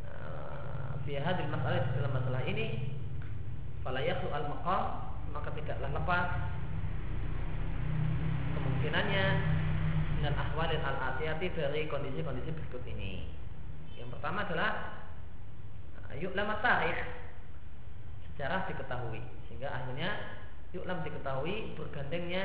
uh, 0.09 0.97
fi 1.05 1.21
hadil 1.21 1.45
masalah 1.53 1.85
dalam 1.93 2.13
masalah 2.17 2.43
ini 2.49 2.89
fala 3.85 4.01
al 4.01 4.47
maqam 4.49 4.83
maka 5.37 5.53
tidaklah 5.53 5.93
lepas 5.93 6.27
kemungkinannya 8.55 9.27
dengan 10.17 10.41
ahwalin 10.41 10.81
al-atiyati 10.81 11.53
dari 11.53 11.85
kondisi-kondisi 11.85 12.49
berikut 12.49 12.81
ini. 12.89 13.29
Yang 14.01 14.17
pertama 14.17 14.49
adalah 14.49 14.71
yuk 16.17 16.33
lama 16.33 16.63
tarikh 16.63 16.97
secara 18.33 18.65
diketahui 18.71 19.21
sehingga 19.51 19.69
akhirnya 19.69 20.15
yuk 20.75 20.85
lama 20.91 21.07
diketahui 21.07 21.79
bergandengnya 21.79 22.45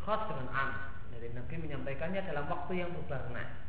khas 0.00 0.20
dengan 0.32 0.48
am. 0.56 0.70
Dari 1.12 1.28
Nabi 1.36 1.54
menyampaikannya 1.60 2.24
dalam 2.24 2.48
waktu 2.48 2.82
yang 2.82 2.90
berbarengan 2.96 3.62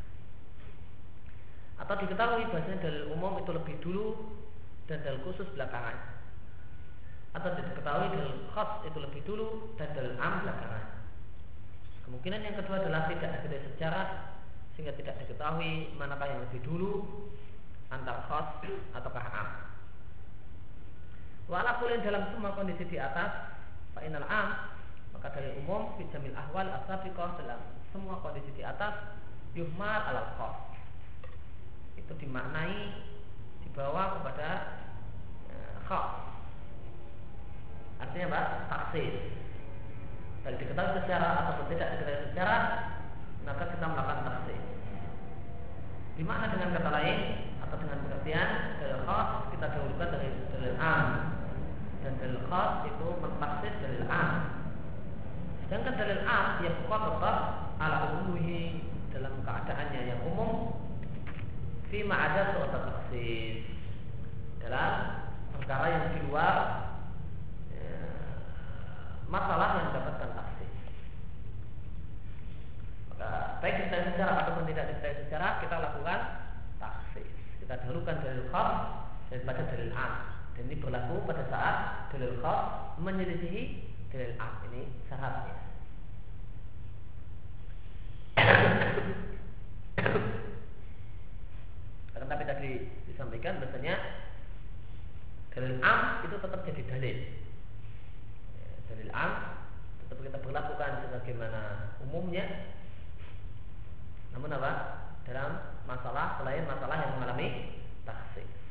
atau 1.83 1.99
diketahui 1.99 2.47
bahasanya 2.53 2.79
dalil 2.85 3.03
umum 3.11 3.41
itu 3.41 3.51
lebih 3.51 3.75
dulu 3.81 4.15
dan 4.85 5.01
dalil 5.01 5.19
khusus 5.25 5.47
belakangan. 5.57 5.97
Atau 7.33 7.49
diketahui 7.57 8.13
dalil 8.13 8.47
khas 8.53 8.85
itu 8.85 8.97
lebih 9.01 9.21
dulu 9.25 9.73
dan 9.75 9.89
dalil 9.97 10.13
am 10.21 10.45
belakangan. 10.45 10.85
Kemungkinan 12.07 12.39
yang 12.45 12.55
kedua 12.61 12.83
adalah 12.83 13.09
tidak 13.09 13.41
ada 13.41 13.57
sejarah 13.73 14.07
sehingga 14.75 14.93
tidak 14.95 15.17
diketahui 15.25 15.91
manakah 15.97 16.29
yang 16.29 16.41
lebih 16.45 16.61
dulu 16.61 17.03
antara 17.89 18.21
khas 18.31 18.63
ataukah 18.93 19.27
am. 19.33 19.49
Walaupun 21.51 21.99
dalam 22.05 22.31
semua 22.31 22.55
kondisi 22.55 22.87
di 22.87 22.95
atas, 22.95 23.52
fa'inal 23.93 24.25
am 24.27 24.47
maka 25.23 25.39
dari 25.39 25.55
umum 25.63 25.95
jamil 26.11 26.35
ahwal 26.35 26.67
asabiqah 26.67 27.39
dalam 27.39 27.61
semua 27.93 28.19
kondisi 28.19 28.51
di 28.57 28.65
atas 28.65 29.15
yuhmal 29.55 30.01
al 30.03 30.35
khas. 30.35 30.57
Itu 31.95 32.11
dimaknai 32.17 32.91
dibawa 33.63 34.19
kepada 34.19 34.49
e, 35.47 35.55
artinya 38.03 38.25
apa? 38.33 38.41
taksis. 38.67 39.15
Baik 40.43 40.59
diketahui 40.59 40.99
secara 40.99 41.27
ataupun 41.39 41.71
tidak 41.71 41.87
diketahui 41.95 42.27
secara 42.33 42.57
maka 43.47 43.63
kita 43.71 43.85
melakukan 43.87 44.19
taksis. 44.27 44.61
Di 46.19 46.23
mana 46.27 46.51
dengan 46.51 46.75
kata 46.75 46.89
lain 46.91 47.17
atau 47.63 47.75
dengan 47.79 47.97
pengertian 48.03 48.49
dalil 48.81 48.99
khas 49.07 49.29
kita 49.55 49.65
dahulukan 49.71 50.07
dari 50.19 50.27
dalil 50.51 50.75
am 50.83 51.32
dan 52.03 52.13
dalil 52.19 52.43
khas 52.51 52.83
itu 52.85 53.07
mentaksis 53.23 53.73
dalil 53.79 54.05
am 54.11 54.29
sedangkan 55.65 55.95
dalil 55.95 56.21
am 56.27 56.45
yang 56.59 56.75
kuat 56.85 57.01
tetap 57.07 57.37
ala 57.79 57.97
umuhi 58.21 58.83
dalam 59.15 59.33
keadaannya 59.41 60.01
yang 60.11 60.21
umum 60.27 60.83
fima 61.87 62.17
ada 62.17 62.53
suatu 62.53 62.77
taksis 62.77 63.63
dalam 64.63 65.23
perkara 65.59 65.85
yang 65.91 66.05
di 66.15 66.19
luar 66.27 66.55
ya, 67.71 67.95
masalah 69.29 69.79
yang 69.79 69.85
mendapatkan 69.91 70.29
taksis. 70.33 70.71
Maka 73.13 73.29
baik 73.61 73.75
diketahui 73.79 74.11
secara 74.15 74.31
ataupun 74.43 74.63
tidak 74.71 74.85
diketahui 74.91 75.21
secara 75.27 75.47
kita 75.61 75.75
lakukan 75.77 76.19
taksis. 76.81 77.29
Kita 77.63 77.73
dahulukan 77.79 78.15
dalil 78.25 78.45
khas 78.51 78.71
daripada 79.29 79.61
dalil 79.71 79.91
am. 79.95 80.13
Dan 80.53 80.69
ini 80.69 80.77
berlaku 80.77 81.25
pada 81.25 81.43
saat 81.49 81.77
dalil 82.13 82.37
khas 82.37 82.93
menyelisihi 83.01 83.61
dalil 84.13 84.33
am. 84.37 84.53
Ini 84.69 84.81
syaratnya. 85.09 85.55
Akan 92.13 92.27
tapi 92.29 92.43
tadi 92.45 92.71
disampaikan 93.09 93.57
bahasanya 93.57 93.95
dalil 95.57 95.81
am 95.81 95.99
itu 96.21 96.35
tetap 96.37 96.61
jadi 96.69 96.81
dalil. 96.85 97.17
Dalil 98.93 99.09
am 99.09 99.31
tetap 100.05 100.17
kita 100.21 100.37
berlakukan 100.37 100.91
sebagaimana 101.09 101.61
umumnya. 102.05 102.45
Namun 104.37 104.53
apa? 104.53 104.71
Dalam 105.25 105.49
masalah 105.89 106.37
selain 106.37 106.69
masalah 106.69 106.97
yang 106.99 107.11
mengalami 107.17 107.47
taksis. 108.05 108.62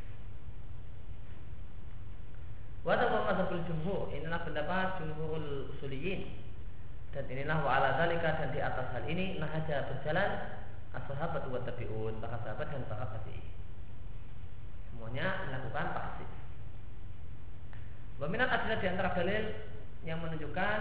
Wadabah 2.82 3.30
mazhabul 3.30 3.62
jumhur 3.62 4.10
Inilah 4.10 4.42
pendapat 4.42 4.98
jumhurul 4.98 5.70
usuliyin. 5.78 6.34
Dan 7.14 7.30
inilah 7.30 7.62
wa'ala 7.62 7.94
dalika 7.94 8.42
Dan 8.42 8.50
di 8.50 8.58
atas 8.58 8.90
hal 8.90 9.06
ini 9.06 9.38
Nahaja 9.38 9.86
berjalan 9.86 10.30
As-sahabat 10.90 11.46
wa 11.46 11.62
tabi'un 11.62 12.18
Para 12.18 12.42
sahabat 12.42 12.66
dan 12.74 12.82
para 12.90 13.06
tabi'in. 13.14 13.46
Semuanya 14.90 15.46
melakukan 15.46 15.86
taksis 15.94 16.30
Waminat 18.18 18.50
adalah 18.50 18.78
di 18.82 18.86
antara 18.90 19.10
dalil 19.14 19.44
Yang 20.02 20.18
menunjukkan 20.26 20.78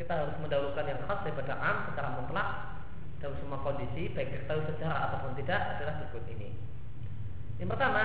Kita 0.00 0.12
harus 0.16 0.36
mendahulukan 0.40 0.84
yang 0.88 1.00
khas 1.04 1.20
daripada 1.28 1.54
am 1.60 1.76
Secara 1.92 2.08
mutlak 2.24 2.48
Dalam 3.20 3.36
semua 3.44 3.60
kondisi 3.60 4.08
Baik 4.16 4.32
diketahui 4.32 4.64
secara 4.72 5.12
ataupun 5.12 5.36
tidak 5.36 5.60
Adalah 5.76 5.94
berikut 6.00 6.24
ini. 6.32 6.56
Yang 7.60 7.68
pertama 7.76 8.04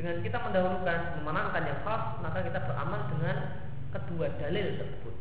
dengan 0.00 0.24
kita 0.24 0.40
mendahulukan 0.40 1.20
memenangkan 1.20 1.60
yang 1.68 1.80
khas 1.84 2.16
maka 2.24 2.40
kita 2.40 2.56
beramal 2.64 3.04
dengan 3.12 3.36
kedua 3.92 4.32
dalil 4.40 4.80
tersebut. 4.80 5.14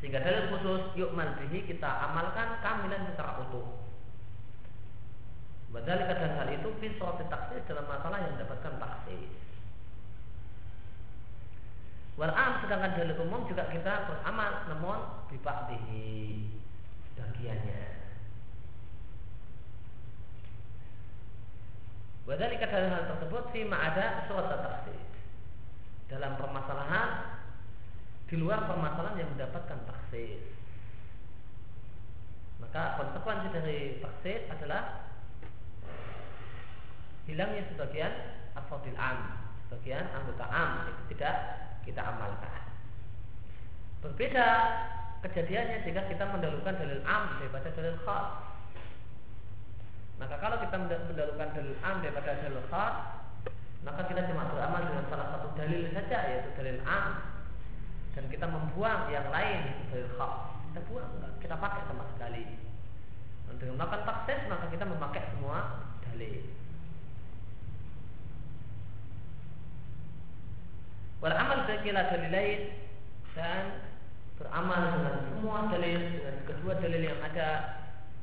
Sehingga 0.00 0.24
dalil 0.24 0.56
khusus 0.56 0.82
yuk 0.96 1.12
bihi 1.12 1.68
kita 1.68 1.90
amalkan 2.08 2.64
kamilan 2.64 3.12
secara 3.12 3.44
utuh. 3.44 3.84
Badalika 5.68 6.16
dan 6.16 6.32
hal 6.40 6.48
itu 6.48 6.68
fi 6.80 6.96
taksis 6.96 7.66
dalam 7.68 7.84
masalah 7.84 8.22
yang 8.22 8.38
mendapatkan 8.38 8.78
taksis 8.78 9.26
Wal 12.14 12.30
am 12.30 12.62
sedangkan 12.62 12.94
dalil 12.94 13.18
umum 13.26 13.42
juga 13.50 13.66
kita 13.74 14.06
beramal 14.06 14.70
namun 14.70 15.26
bibaktihi 15.34 16.46
bagiannya 17.18 18.03
Wadhalika 22.24 22.66
dalam 22.68 22.90
hal 22.92 23.04
tersebut 23.16 23.52
Fima 23.52 23.76
ada 23.76 24.24
surat 24.28 24.48
taksis 24.48 25.04
Dalam 26.08 26.40
permasalahan 26.40 27.40
Di 28.28 28.34
luar 28.40 28.64
permasalahan 28.64 29.20
yang 29.20 29.30
mendapatkan 29.36 29.84
taksis 29.84 30.40
Maka 32.64 32.96
konsekuensi 32.96 33.48
dari 33.52 33.78
taksis 34.00 34.48
adalah 34.48 35.04
Hilangnya 37.28 37.68
sebagian 37.72 38.12
Afadil 38.56 38.96
am 38.96 39.44
Sebagian 39.68 40.08
anggota 40.12 40.44
am 40.48 40.70
Itu 40.88 41.02
tidak 41.16 41.36
kita 41.84 42.00
amalkan. 42.00 42.64
Berbeda 44.00 44.48
kejadiannya 45.24 45.84
jika 45.84 46.08
kita 46.08 46.24
mendahulukan 46.28 46.76
dalil 46.76 47.00
am 47.04 47.40
daripada 47.40 47.68
dalil 47.72 47.96
khas 48.04 48.53
maka 50.18 50.38
kalau 50.38 50.56
kita 50.62 50.76
mendahulukan 50.78 51.48
dalil 51.58 51.76
am 51.82 51.96
daripada 51.98 52.38
dalil 52.38 52.62
khas, 52.70 52.94
maka 53.82 54.00
kita 54.06 54.30
cuma 54.30 54.48
beramal 54.48 54.80
dengan 54.86 55.04
salah 55.10 55.26
satu 55.34 55.52
dalil 55.58 55.90
saja 55.90 56.18
yaitu 56.30 56.50
dalil 56.54 56.78
am 56.86 57.06
dan 58.14 58.24
kita 58.30 58.46
membuang 58.46 59.10
yang 59.10 59.26
lain 59.34 59.58
yaitu 59.66 59.84
dalil 59.90 60.10
khas. 60.14 60.34
Kita 60.70 60.80
buang 60.90 61.10
kita 61.42 61.54
pakai 61.58 61.82
sama 61.90 62.04
sekali. 62.14 62.44
Dan 63.50 63.54
dengan 63.58 63.74
melakukan 63.78 64.02
taksis 64.06 64.40
maka 64.46 64.66
kita 64.70 64.84
memakai 64.86 65.22
semua 65.34 65.58
dalil. 66.06 66.34
Wal 71.18 71.34
amal 71.34 71.58
dalil 71.66 72.30
lain 72.30 72.60
dan 73.34 73.82
beramal 74.38 74.80
dengan 74.94 75.14
semua 75.30 75.56
dalil 75.70 76.00
dengan 76.10 76.36
kedua 76.46 76.72
dalil 76.78 77.02
yang 77.02 77.20
ada 77.22 77.48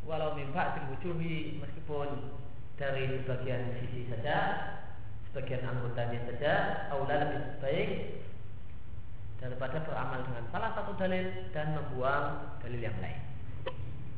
walau 0.06 0.34
mimpak 0.34 0.82
wujuhi 0.89 1.62
meskipun 1.62 2.34
dari 2.78 3.22
sebagian 3.22 3.78
sisi 3.78 4.10
saja 4.10 4.38
sebagian 5.32 5.64
anggotanya 5.64 6.20
saja 6.28 6.54
aula 6.89 7.16
lebih 7.22 7.41
baik 7.62 7.89
daripada 9.41 9.82
beramal 9.86 10.22
dengan 10.26 10.45
salah 10.54 10.72
satu 10.78 10.93
dalil 10.97 11.49
dan 11.54 11.74
membuang 11.74 12.58
dalil 12.62 12.82
yang 12.82 12.97
lain 13.02 13.22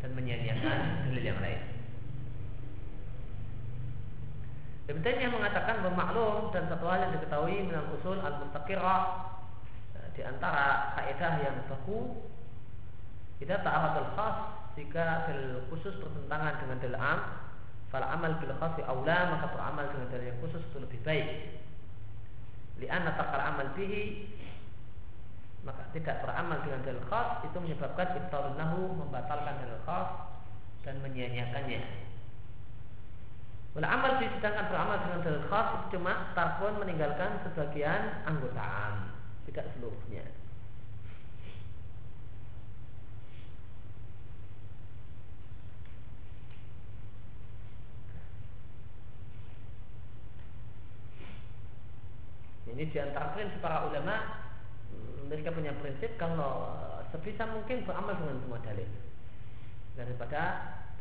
dan 0.04 0.10
menyia-nyiakan 0.20 0.80
dalil 1.08 1.24
yang 1.24 1.40
lain. 1.40 1.62
Ibn 4.84 5.00
yang 5.00 5.32
mengatakan 5.32 5.80
bermaklum 5.80 6.52
dan 6.52 6.68
satu 6.68 6.84
hal 6.92 7.08
yang 7.08 7.14
diketahui 7.16 7.72
dalam 7.72 7.88
usul 7.96 8.20
al-mustaqirah 8.20 9.32
di 10.12 10.22
antara 10.28 10.92
kaidah 11.00 11.34
yang 11.40 11.56
baku 11.72 12.20
kita 13.40 13.64
ta'arad 13.64 13.96
al-khas 13.96 14.63
jika 14.74 15.30
dalil 15.30 15.66
khusus 15.70 15.94
bertentangan 16.02 16.62
dengan 16.62 16.78
dalil 16.82 17.00
am. 17.00 17.20
Fal 17.94 18.02
amal 18.02 18.42
bil 18.42 18.50
khasi 18.58 18.82
aula 18.90 19.38
maka 19.38 19.54
beramal 19.54 19.86
dengan 19.94 20.10
dalil 20.10 20.34
yang 20.34 20.40
khusus 20.42 20.62
itu 20.66 20.78
lebih 20.82 20.98
baik. 21.06 21.62
Li'anna 22.82 23.14
takal 23.14 23.38
amal 23.38 23.70
bihi 23.78 24.34
maka 25.64 25.88
tidak 25.96 26.26
beramal 26.26 26.60
dengan 26.66 26.82
dalil 26.84 27.06
khas 27.08 27.46
itu 27.48 27.58
menyebabkan 27.62 28.20
ibtalun 28.20 28.58
nahu 28.60 28.98
membatalkan 29.00 29.62
dalil 29.64 29.80
khas 29.88 30.10
dan 30.84 31.00
menyia-nyiakannya. 31.06 31.82
Wala 33.78 33.88
amal 33.90 34.12
bihi 34.20 34.30
sedangkan 34.42 34.74
beramal 34.74 34.98
dengan 35.06 35.20
dalil 35.24 35.44
khas 35.48 35.68
itu 35.78 35.86
cuma 35.98 36.34
tarfun 36.34 36.82
meninggalkan 36.82 37.46
sebagian 37.46 38.26
anggota 38.26 38.60
am, 38.62 38.96
tidak 39.48 39.70
seluruhnya. 39.78 40.43
Ini 52.74 52.90
di 52.90 52.98
antara 52.98 53.38
prinsip 53.38 53.62
para 53.62 53.86
ulama 53.86 54.42
mereka 55.30 55.54
punya 55.54 55.74
prinsip 55.78 56.18
kalau 56.18 56.74
sebisa 57.14 57.46
mungkin 57.46 57.86
beramal 57.86 58.18
dengan 58.18 58.42
semua 58.42 58.60
dalil 58.66 58.90
daripada 59.94 60.42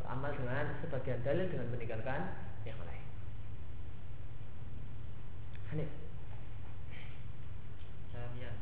beramal 0.05 0.31
dengan 0.37 0.65
sebagian 0.85 1.25
dalil 1.25 1.49
dengan 1.49 1.73
meninggalkan 1.73 2.21
yang 2.69 2.77
lain. 2.85 3.07
Hanif. 5.73 5.91
Anna 8.13 8.62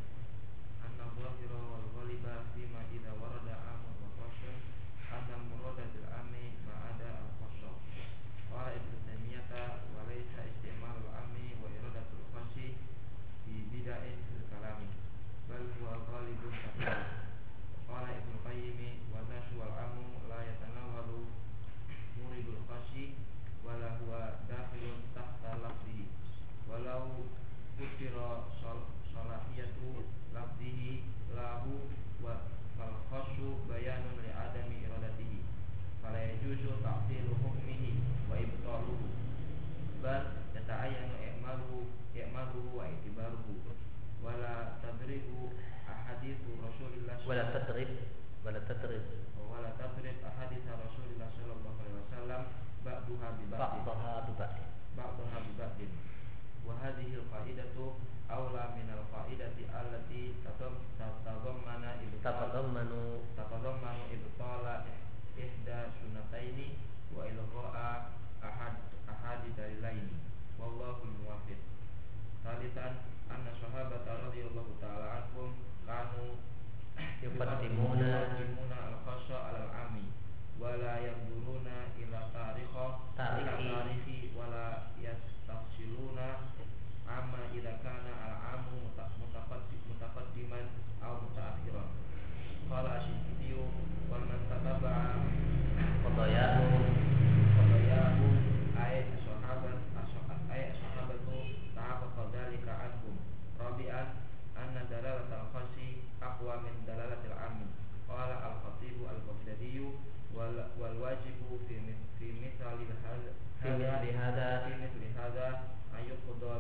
wal 110.81 110.97
wajibu 110.97 111.61
fi 111.69 111.77
fi 112.17 112.27
mithli 112.41 112.89
hadha. 113.05 113.33
fi 113.61 113.69
mithli 113.77 114.11
hadha 114.17 114.65
fi 114.65 114.73
mithli 114.81 115.09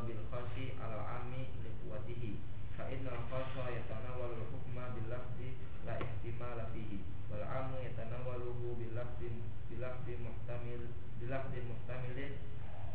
bil 0.04 0.22
khasi 0.28 0.76
ala 0.76 1.00
al-'ammi 1.00 1.48
li 1.64 1.70
quwwatihi. 1.80 2.32
Fa 2.76 2.84
inna 2.92 3.16
al-khassa 3.16 3.64
yatanawalu 3.72 4.44
al-hukma 4.44 4.92
bil 4.92 5.08
lafzi 5.08 5.56
la 5.88 5.96
ihtimala 5.96 6.68
fihi. 6.76 7.00
Wal 7.32 7.44
'ammu 7.48 7.80
yatanawaluhu 7.80 8.76
bil 8.76 8.92
lafzi 8.92 9.32
bil 9.72 9.80
lafzi 9.80 10.12
muhtamil 10.20 10.92
bil 11.16 11.28
lafzi 11.32 11.58
muhtamilin 11.64 12.32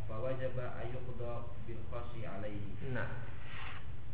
fa 0.06 0.22
wajaba 0.22 0.78
bil 1.66 1.82
khasi 1.90 2.22
alaihi 2.22 2.78
Nah, 2.94 3.10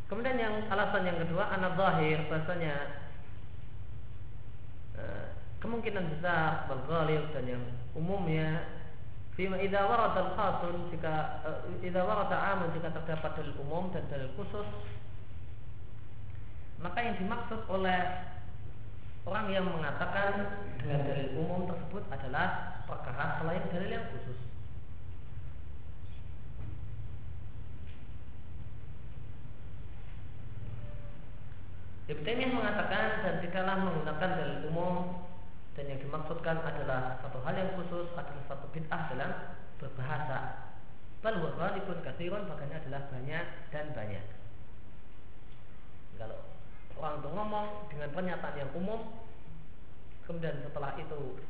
kemudian 0.08 0.40
yang 0.40 0.64
alasan 0.72 1.04
yang 1.04 1.20
kedua, 1.20 1.52
anak 1.52 1.76
zahir 1.76 2.24
bahasanya 2.32 2.74
eh, 4.96 5.41
kemungkinan 5.62 6.18
besar 6.18 6.66
berghalib 6.66 7.30
dan 7.30 7.44
yang 7.46 7.64
umumnya 7.94 8.66
Fima 9.32 9.56
idza 9.56 9.88
warada 9.88 10.28
al-khasun 10.28 10.92
jika 10.92 11.40
eh, 11.48 11.88
idza 11.88 12.04
warada 12.04 12.60
jika 12.76 12.92
terdapat 12.92 13.32
dalil 13.40 13.56
umum 13.64 13.88
dan 13.94 14.04
dalil 14.12 14.28
khusus 14.36 14.68
maka 16.82 16.98
yang 17.00 17.16
dimaksud 17.16 17.62
oleh 17.70 18.26
orang 19.22 19.46
yang 19.54 19.64
mengatakan 19.70 20.50
dengan 20.82 21.00
dalil 21.06 21.30
umum 21.38 21.70
tersebut 21.70 22.02
adalah 22.10 22.82
perkara 22.90 23.38
selain 23.38 23.62
dalil 23.70 23.90
yang 23.90 24.06
khusus. 24.10 24.38
Taimiyah 32.12 32.54
mengatakan 32.54 33.24
dan 33.24 33.34
tidaklah 33.40 33.76
menggunakan 33.82 34.30
dalil 34.36 34.58
umum 34.68 34.94
dan 35.72 35.84
yang 35.88 36.00
dimaksudkan 36.04 36.60
adalah 36.60 37.16
satu 37.24 37.40
hal 37.40 37.54
yang 37.56 37.72
khusus 37.80 38.12
adalah 38.12 38.44
satu 38.44 38.68
bid'ah 38.76 39.02
dalam 39.16 39.30
berbahasa. 39.80 40.40
Bal 41.24 41.38
huwa 41.38 41.56
ghalibun 41.56 42.02
katsiran 42.04 42.44
bahkan 42.44 42.68
adalah 42.68 43.08
banyak 43.08 43.46
dan 43.72 43.86
banyak. 43.96 44.26
Kalau 46.20 46.38
orang 47.00 47.24
itu 47.24 47.28
ngomong 47.32 47.66
dengan 47.88 48.08
pernyataan 48.12 48.56
yang 48.58 48.70
umum 48.76 49.00
kemudian 50.28 50.60
setelah 50.62 50.94
itu 51.00 51.40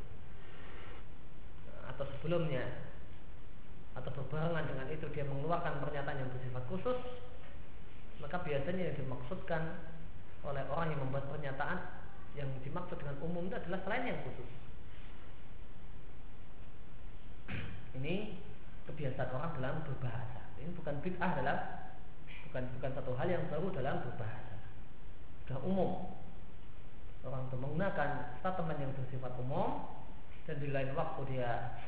atau 1.93 2.05
sebelumnya 2.17 2.63
atau 3.93 4.09
berbarengan 4.09 4.65
dengan 4.65 4.87
itu 4.89 5.05
dia 5.13 5.21
mengeluarkan 5.29 5.77
pernyataan 5.77 6.25
yang 6.25 6.31
bersifat 6.33 6.63
khusus 6.65 6.97
maka 8.17 8.41
biasanya 8.41 8.89
yang 8.89 8.97
dimaksudkan 8.97 9.61
oleh 10.41 10.63
orang 10.73 10.95
yang 10.95 11.01
membuat 11.05 11.29
pernyataan 11.29 12.02
yang 12.33 12.49
dimaksud 12.65 12.97
dengan 12.97 13.17
umum 13.21 13.45
itu 13.45 13.55
adalah 13.57 13.79
selain 13.85 14.09
yang 14.09 14.19
khusus. 14.25 14.49
Ini 17.93 18.41
kebiasaan 18.89 19.29
orang 19.37 19.51
dalam 19.57 19.75
berbahasa. 19.85 20.41
Ini 20.57 20.73
bukan 20.73 20.95
bid'ah 21.05 21.31
dalam 21.37 21.57
bukan 22.49 22.63
bukan 22.77 22.91
satu 22.93 23.11
hal 23.17 23.27
yang 23.29 23.45
baru 23.49 23.69
dalam 23.73 24.01
berbahasa. 24.01 24.55
Sudah 25.45 25.59
umum. 25.61 26.09
Orang 27.23 27.47
itu 27.47 27.55
menggunakan 27.55 28.35
statement 28.43 28.79
yang 28.81 28.91
bersifat 28.97 29.31
umum 29.39 29.87
dan 30.43 30.59
di 30.59 30.75
lain 30.75 30.91
waktu 30.91 31.21
dia 31.31 31.79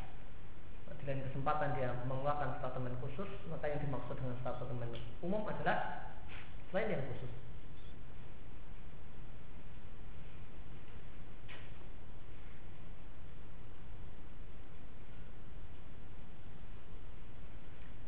di 0.95 1.03
lain 1.03 1.27
kesempatan 1.27 1.75
dia 1.75 1.91
mengeluarkan 2.07 2.55
statement 2.63 2.97
khusus, 3.03 3.27
maka 3.51 3.67
yang 3.67 3.83
dimaksud 3.83 4.15
dengan 4.15 4.37
statement 4.39 4.93
umum 5.19 5.43
adalah 5.45 6.07
selain 6.71 6.97
yang 6.97 7.03
khusus. 7.11 7.44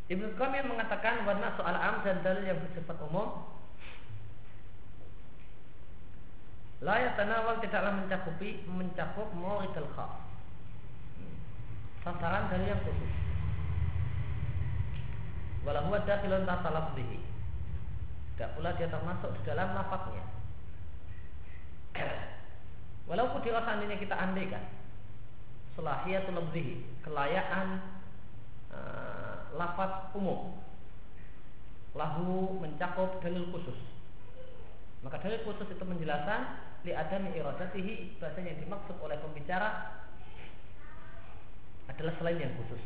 Ibnu 0.07 0.39
Qayyim 0.39 0.71
mengatakan 0.71 1.27
warna 1.27 1.51
soal 1.59 1.75
am 1.75 1.99
dan 2.07 2.23
dalil 2.23 2.47
yang 2.47 2.59
bersifat 2.63 2.95
umum 3.03 3.43
la 6.79 6.95
yatanawal 7.01 7.59
tidaklah 7.59 7.91
mencakupi 7.91 8.63
mencakup 8.69 9.27
mauridul 9.35 9.89
khas 9.97 10.13
sasaran 12.07 12.47
dalil 12.47 12.71
yang 12.71 12.81
khusus. 12.87 13.13
Walau 15.67 15.91
huwa 15.91 15.99
dakhilun 16.07 16.47
tahta 16.47 16.71
lafzihi. 16.71 17.19
Tidak 18.37 18.55
pula 18.55 18.71
dia 18.79 18.87
termasuk 18.87 19.33
di 19.35 19.41
dalam 19.43 19.75
lafaznya 19.75 20.23
walaupun 23.09 23.41
di 23.41 23.49
seandainya 23.49 23.97
kita 23.97 24.15
andaikan 24.15 24.63
selahiyatul 25.73 26.37
lafzihi 26.37 26.85
kelayakan 27.01 27.81
uh, 28.69 29.26
lafaz 29.57 30.13
umum. 30.13 30.55
Lahu 31.97 32.61
mencakup 32.61 33.17
dalil 33.25 33.49
khusus. 33.49 33.77
Maka 35.01 35.17
dalil 35.17 35.41
khusus 35.41 35.65
itu 35.67 35.83
menjelaskan 35.83 36.61
li 36.85 36.93
adami 36.93 37.33
iradatihi 37.33 38.21
bahasanya 38.21 38.53
yang 38.53 38.61
dimaksud 38.69 38.95
oleh 39.01 39.17
pembicara 39.17 39.97
adalah 41.89 42.13
selain 42.21 42.37
yang 42.37 42.53
khusus. 42.61 42.83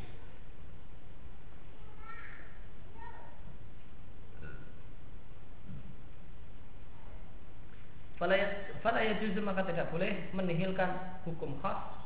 Fala 8.21 9.01
yajuzu 9.01 9.41
maka 9.41 9.65
tidak 9.65 9.89
boleh 9.89 10.29
menihilkan 10.29 11.21
hukum 11.25 11.57
khas 11.57 12.05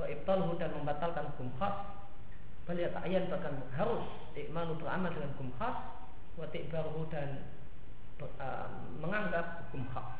wa 0.00 0.08
ibtaluhu 0.08 0.56
dan 0.56 0.72
membatalkan 0.72 1.28
hukum 1.36 1.52
khas 1.60 2.03
bal 2.64 2.78
yata'ayyan 2.80 3.28
bahkan 3.28 3.60
harus 3.76 4.04
ikmalu 4.32 4.80
beramal 4.80 5.12
dengan 5.12 5.30
hukum 5.36 5.52
khas 5.60 5.76
wa 6.34 6.46
ti'baruhu 6.48 7.06
dan 7.12 7.44
uh, 8.40 8.68
menganggap 8.98 9.68
hukum 9.68 9.84
khas 9.92 10.16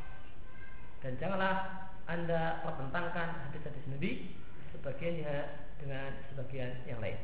dan 1.00 1.16
janganlah 1.20 1.88
anda 2.04 2.60
pertentangkan 2.64 3.48
hadis-hadis 3.48 3.84
Nabi 3.88 4.36
sebagiannya 4.76 5.36
dengan 5.80 6.12
sebagian 6.28 6.84
yang 6.84 7.00
lain. 7.00 7.16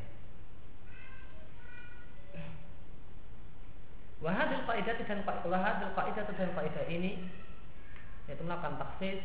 Wahadil 4.21 4.61
kaidah 4.69 5.01
dan 5.01 5.21
wahadil 5.25 5.91
kaidah 5.97 6.23
dan 6.29 6.49
kaidah 6.53 6.85
ini 6.89 7.25
yaitu 8.29 8.41
melakukan 8.45 8.77
taksis 8.77 9.17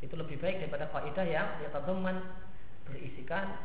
itu 0.00 0.14
lebih 0.16 0.40
baik 0.40 0.64
daripada 0.64 0.88
kaidah 0.88 1.26
yang 1.28 1.48
yatadamman 1.60 2.24
berisikan 2.88 3.60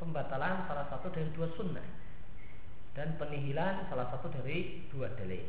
pembatalan 0.00 0.64
salah 0.64 0.88
satu 0.88 1.12
dari 1.12 1.28
dua 1.36 1.52
sunnah 1.52 1.84
dan 2.96 3.20
penihilan 3.20 3.86
salah 3.92 4.08
satu 4.08 4.32
dari 4.32 4.88
dua 4.88 5.12
dalil. 5.14 5.44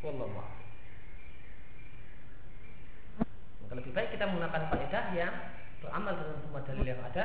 Wallahu 0.00 0.32
a'lam. 0.40 0.64
Maka 3.62 3.72
lebih 3.76 3.92
baik 3.92 4.16
kita 4.16 4.24
menggunakan 4.26 4.62
kaidah 4.72 5.04
yang 5.12 5.34
beramal 5.84 6.16
dengan 6.16 6.38
semua 6.42 6.62
dalil 6.64 6.86
yang 6.88 7.02
ada 7.04 7.24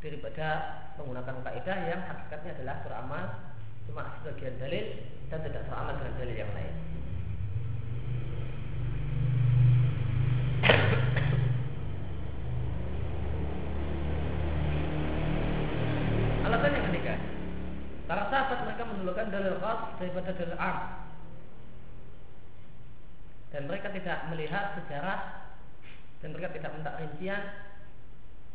daripada 0.00 0.48
menggunakan 0.96 1.36
kaidah 1.44 1.78
yang 1.84 2.00
hakikatnya 2.06 2.50
adalah 2.56 2.76
beramal 2.82 3.24
cuma 3.86 4.02
sebagian 4.18 4.58
dalil 4.58 4.86
dan 5.30 5.38
tidak 5.46 5.62
beramal 5.68 5.94
dengan 6.00 6.14
dalil 6.18 6.36
yang 6.36 6.52
lain. 6.56 6.74
Menunjukkan 19.06 19.30
dalil 19.30 19.54
khas 19.62 19.80
daripada 20.02 20.34
dalil 20.34 20.58
am. 20.58 20.76
Dan 23.54 23.62
mereka 23.70 23.94
tidak 23.94 24.18
melihat 24.34 24.74
sejarah 24.82 25.46
dan 26.18 26.34
mereka 26.34 26.50
tidak 26.58 26.74
minta 26.74 26.98
rincian 26.98 27.42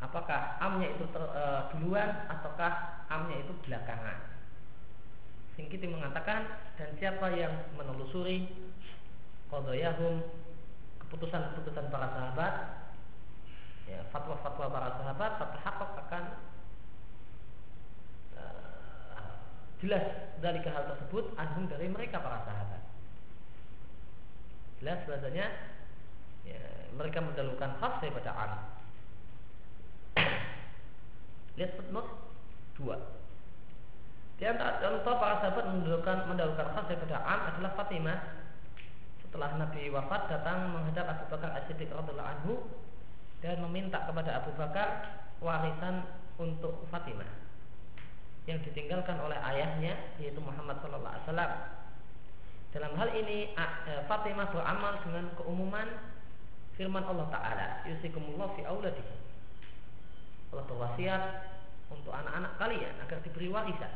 apakah 0.03 0.59
amnya 0.59 0.91
itu 0.91 1.07
ter, 1.15 1.23
e, 1.23 1.43
duluan 1.71 2.27
ataukah 2.27 3.07
amnya 3.07 3.39
itu 3.39 3.55
belakangan. 3.63 4.19
Singkiti 5.55 5.87
mengatakan 5.87 6.51
dan 6.75 6.91
siapa 6.99 7.31
yang 7.31 7.71
menelusuri 7.79 8.51
kodoyahum 9.47 10.19
keputusan-keputusan 10.99 11.87
para 11.87 12.11
sahabat 12.11 12.53
ya, 13.87 14.03
fatwa-fatwa 14.11 14.67
para 14.67 14.89
sahabat 14.99 15.31
terhakok 15.39 15.91
akan 16.07 16.23
uh, 18.35 19.35
jelas 19.81 20.05
dari 20.37 20.61
hal 20.61 20.85
tersebut 20.93 21.33
anhum 21.41 21.65
dari 21.65 21.89
mereka 21.89 22.21
para 22.21 22.45
sahabat. 22.45 22.81
Jelas 24.77 25.01
bahasanya 25.09 25.45
ya, 26.45 26.61
mereka 26.93 27.21
mendahulukan 27.21 27.81
khas 27.81 27.93
daripada 28.01 28.31
an 28.33 28.51
lihat 31.57 31.73
footnote 31.77 32.09
dua. 32.77 32.97
Di 34.37 34.49
antara 34.49 34.81
contoh 34.81 35.17
para 35.17 35.35
sahabat 35.41 35.65
mendahulukan 35.73 36.17
mendahulukan 36.29 36.67
khas 36.77 36.85
daripada 36.85 37.17
an 37.25 37.39
adalah 37.53 37.71
Fatimah. 37.73 38.19
Setelah 39.25 39.49
Nabi 39.57 39.89
wafat 39.89 40.21
datang 40.29 40.75
menghadap 40.75 41.07
Abu 41.07 41.25
Bakar 41.31 41.55
As-Siddiq 41.57 41.89
radhiyallahu 41.89 42.31
anhu 42.37 42.53
dan 43.39 43.63
meminta 43.65 44.03
kepada 44.05 44.43
Abu 44.43 44.51
Bakar 44.59 45.07
warisan 45.39 46.05
untuk 46.37 46.85
Fatimah 46.91 47.50
yang 48.49 48.57
ditinggalkan 48.65 49.21
oleh 49.21 49.37
ayahnya 49.53 49.93
yaitu 50.17 50.41
Muhammad 50.41 50.81
sallallahu 50.81 51.13
alaihi 51.13 51.25
wasallam. 51.29 51.51
Dalam 52.71 52.91
hal 52.95 53.09
ini 53.13 53.51
e, 53.53 53.93
Fatimah 54.07 54.47
beramal 54.49 54.97
dengan 55.03 55.25
keumuman 55.37 55.87
firman 56.79 57.03
Allah 57.03 57.27
taala, 57.29 57.67
"Yusikumullah 57.85 58.55
fi 58.57 58.65
auladikum." 58.65 59.19
Allah 60.51 60.65
berwasiat 60.67 61.23
untuk 61.91 62.11
anak-anak 62.15 62.55
kalian 62.57 62.95
agar 63.03 63.19
diberi 63.21 63.47
warisan. 63.51 63.93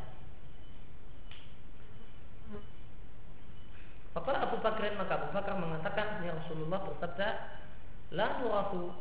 Fakala 4.16 4.48
Abu 4.48 4.64
Bakar 4.64 4.96
maka 4.96 5.14
Abu 5.20 5.30
Bakar 5.36 5.60
mengatakan 5.60 6.24
ya 6.24 6.32
Rasulullah 6.40 6.80
bersabda 6.88 7.28
la 8.16 8.40
nurasu 8.40 8.96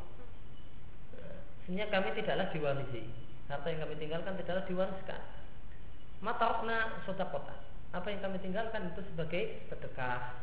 sehingga 1.64 1.86
kami 1.88 2.18
tidaklah 2.18 2.50
diwarisi 2.50 3.23
harta 3.50 3.66
yang 3.68 3.84
kami 3.84 3.94
tinggalkan 4.00 4.32
tidaklah 4.40 4.64
diwariskan 4.64 5.20
matarokna 6.24 7.04
kota 7.04 7.54
apa 7.94 8.06
yang 8.10 8.20
kami 8.26 8.42
tinggalkan 8.42 8.90
itu 8.90 9.00
sebagai 9.14 9.70
sedekah 9.70 10.34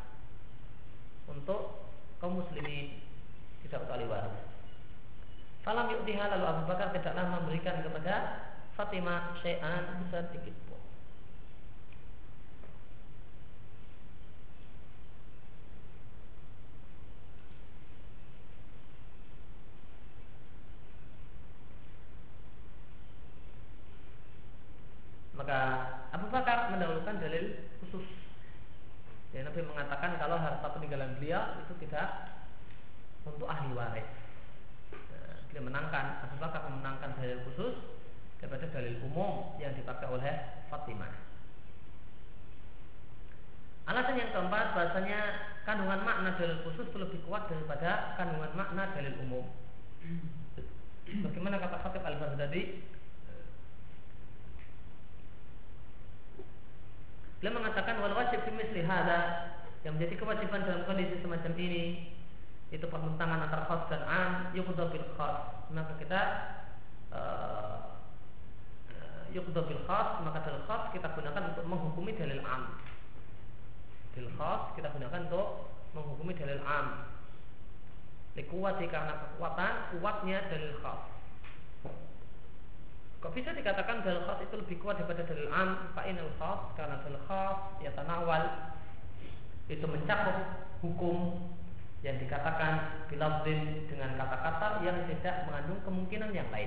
untuk 1.28 1.84
kaum 2.16 2.40
muslimin. 2.40 2.96
Tidak 3.62 3.86
ahli 3.86 4.10
waris 4.10 4.42
Falam 5.62 5.86
yuktiha 5.94 6.34
lalu 6.34 6.44
Abu 6.48 6.62
Bakar 6.66 6.90
tidaklah 6.90 7.38
memberikan 7.38 7.78
kepada 7.86 8.42
Fatimah 8.74 9.38
syai'an 9.38 10.02
sedikit 10.10 10.71
Maka 25.42 25.58
Abu 26.14 26.30
Bakar 26.30 26.70
mendahulukan 26.70 27.18
dalil 27.18 27.66
khusus. 27.82 28.06
Ya, 29.34 29.42
Nabi 29.42 29.66
mengatakan 29.66 30.14
kalau 30.22 30.38
harta 30.38 30.70
peninggalan 30.70 31.18
beliau 31.18 31.58
itu 31.66 31.74
tidak 31.82 32.30
untuk 33.26 33.50
ahli 33.50 33.74
waris. 33.74 34.06
Nah, 34.94 35.42
dia 35.50 35.58
menangkan 35.58 36.22
Abu 36.30 36.38
Bakar 36.38 36.70
memenangkan 36.70 37.18
dalil 37.18 37.42
khusus 37.50 37.74
daripada 38.38 38.70
dalil 38.70 39.02
umum 39.02 39.58
yang 39.58 39.74
dipakai 39.74 40.06
oleh 40.06 40.62
Fatimah. 40.70 41.10
Alasan 43.90 44.22
yang 44.22 44.30
keempat 44.30 44.78
bahasanya 44.78 45.20
kandungan 45.66 46.06
makna 46.06 46.38
dalil 46.38 46.62
khusus 46.62 46.86
itu 46.86 46.98
lebih 47.02 47.18
kuat 47.26 47.50
daripada 47.50 48.14
kandungan 48.14 48.54
makna 48.54 48.94
dalil 48.94 49.18
umum. 49.26 49.50
Bagaimana 51.02 51.58
kata 51.58 51.82
Khatib 51.82 52.06
Al-Baghdadi 52.06 52.62
Beliau 57.42 57.58
mengatakan 57.58 57.98
wal 57.98 58.14
wajib 58.14 58.46
misli 58.54 58.86
hada 58.86 59.50
yang 59.82 59.98
menjadi 59.98 60.14
kewajiban 60.14 60.62
dalam 60.62 60.86
kondisi 60.86 61.18
semacam 61.18 61.58
ini 61.58 62.14
itu 62.70 62.86
pertentangan 62.86 63.50
antara 63.50 63.66
khas 63.66 63.82
dan 63.90 64.06
am 64.06 64.30
yuqda 64.54 64.94
bil 64.94 65.06
khas. 65.18 65.66
Maka 65.74 65.98
kita 65.98 66.20
uh, 67.10 67.92
yuqda 69.32 69.60
bil 69.64 69.82
khas 69.88 70.08
maka 70.22 70.44
dalil 70.44 70.62
khas 70.68 70.92
kita 70.92 71.08
gunakan 71.16 71.42
untuk 71.56 71.64
menghukumi 71.64 72.12
dalil 72.14 72.40
am 72.44 72.78
dalil 74.12 74.30
khas 74.36 74.62
kita 74.76 74.92
gunakan 74.92 75.20
untuk 75.26 75.48
menghukumi 75.96 76.32
dalil 76.36 76.60
am 76.62 77.08
likuwati 78.36 78.86
karena 78.92 79.18
kekuatan 79.18 79.72
kuatnya 79.96 80.38
dalil 80.52 80.76
khas 80.84 81.00
Kok 83.22 83.30
bisa 83.38 83.54
dikatakan 83.54 84.02
dalil 84.02 84.26
khas 84.26 84.42
itu 84.42 84.54
lebih 84.58 84.82
kuat 84.82 84.98
daripada 84.98 85.22
dalil 85.22 85.46
am? 85.54 85.94
Fa'inal 85.94 86.34
khas 86.42 86.74
karena 86.74 86.98
dalil 87.06 87.22
khas 87.30 87.78
ya 87.78 87.94
tanawal 87.94 88.74
itu 89.70 89.86
mencakup 89.86 90.66
hukum 90.82 91.38
yang 92.02 92.18
dikatakan 92.18 93.06
bilafzin 93.06 93.86
dengan 93.86 94.18
kata-kata 94.18 94.82
yang 94.82 95.06
tidak 95.06 95.46
mengandung 95.46 95.78
kemungkinan 95.86 96.34
yang 96.34 96.50
lain. 96.50 96.66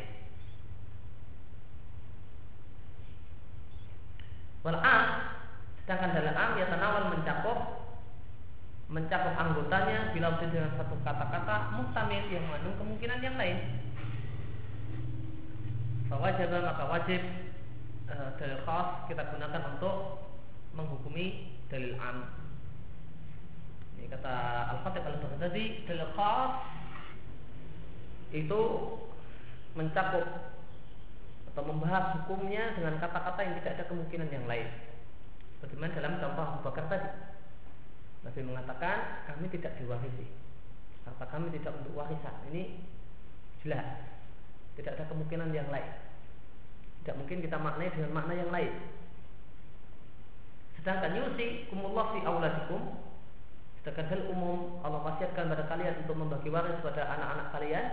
Wal 4.64 4.80
am 4.80 5.04
sedangkan 5.84 6.16
dalil 6.16 6.40
am 6.40 6.52
ya 6.56 6.72
tanawal 6.72 7.12
mencakup 7.12 7.60
mencakup 8.88 9.36
anggotanya 9.36 10.16
bilafzin 10.16 10.56
dengan 10.56 10.72
satu 10.80 10.96
kata-kata 11.04 11.76
muhtamil 11.76 12.32
yang 12.32 12.48
mengandung 12.48 12.80
kemungkinan 12.80 13.20
yang 13.20 13.36
lain. 13.36 13.60
Fawajib 16.06 16.54
maka 16.54 16.84
wajib 16.86 17.22
e, 18.06 18.16
dalil 18.38 18.62
khas 18.62 19.10
kita 19.10 19.26
gunakan 19.34 19.64
untuk 19.74 20.22
menghukumi 20.78 21.58
dalil 21.66 21.98
am. 21.98 22.30
Ini 23.98 24.12
kata 24.14 24.34
Al-Fatih 24.78 25.02
Al-Baghdadi 25.02 25.90
dalil 25.90 26.10
khas 26.14 26.52
itu 28.36 28.62
mencakup 29.74 30.56
atau 31.56 31.64
membahas 31.66 32.20
hukumnya 32.22 32.76
dengan 32.76 33.00
kata-kata 33.00 33.40
yang 33.42 33.56
tidak 33.64 33.72
ada 33.80 33.86
kemungkinan 33.90 34.30
yang 34.30 34.46
lain. 34.46 34.68
Bagaimana 35.64 35.96
dalam 35.96 36.14
contoh 36.22 36.44
Abu 36.44 36.60
Bakar 36.68 36.86
tadi. 36.92 37.10
Nabi 38.26 38.42
mengatakan 38.42 39.26
kami 39.30 39.48
tidak 39.54 39.78
diwarisi. 39.78 40.28
Harta 41.06 41.26
kami 41.30 41.54
tidak 41.54 41.78
untuk 41.78 41.94
warisan. 41.94 42.34
Ini 42.50 42.82
jelas 43.62 44.15
tidak 44.76 45.00
ada 45.00 45.06
kemungkinan 45.12 45.52
yang 45.56 45.68
lain. 45.72 45.92
Tidak 47.04 47.16
mungkin 47.16 47.40
kita 47.44 47.58
maknai 47.60 47.94
dengan 47.96 48.12
makna 48.12 48.34
yang 48.36 48.52
lain. 48.52 48.74
Sedangkan 50.86 51.18
yusi 51.18 51.66
kumullah 51.74 52.14
fi 52.14 52.22
auladikum 52.22 52.94
Sedangkan 53.82 54.06
hal 54.06 54.22
umum 54.30 54.78
Allah 54.86 55.02
wasiatkan 55.02 55.50
pada 55.50 55.66
kalian 55.66 56.06
untuk 56.06 56.14
membagi 56.14 56.54
waris 56.54 56.78
pada 56.86 57.10
anak-anak 57.10 57.48
kalian 57.58 57.86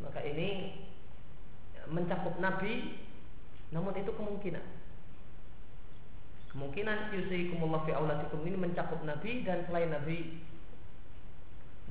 Maka 0.00 0.24
ini 0.24 0.72
mencakup 1.92 2.40
Nabi 2.40 3.04
Namun 3.76 3.92
itu 3.92 4.08
kemungkinan 4.08 4.64
Kemungkinan 6.56 7.12
yusi 7.12 7.52
kumullah 7.52 7.84
fi 7.84 7.92
auladikum 7.92 8.40
ini 8.48 8.56
mencakup 8.56 9.04
Nabi 9.04 9.44
dan 9.44 9.68
selain 9.68 9.92
Nabi 9.92 10.40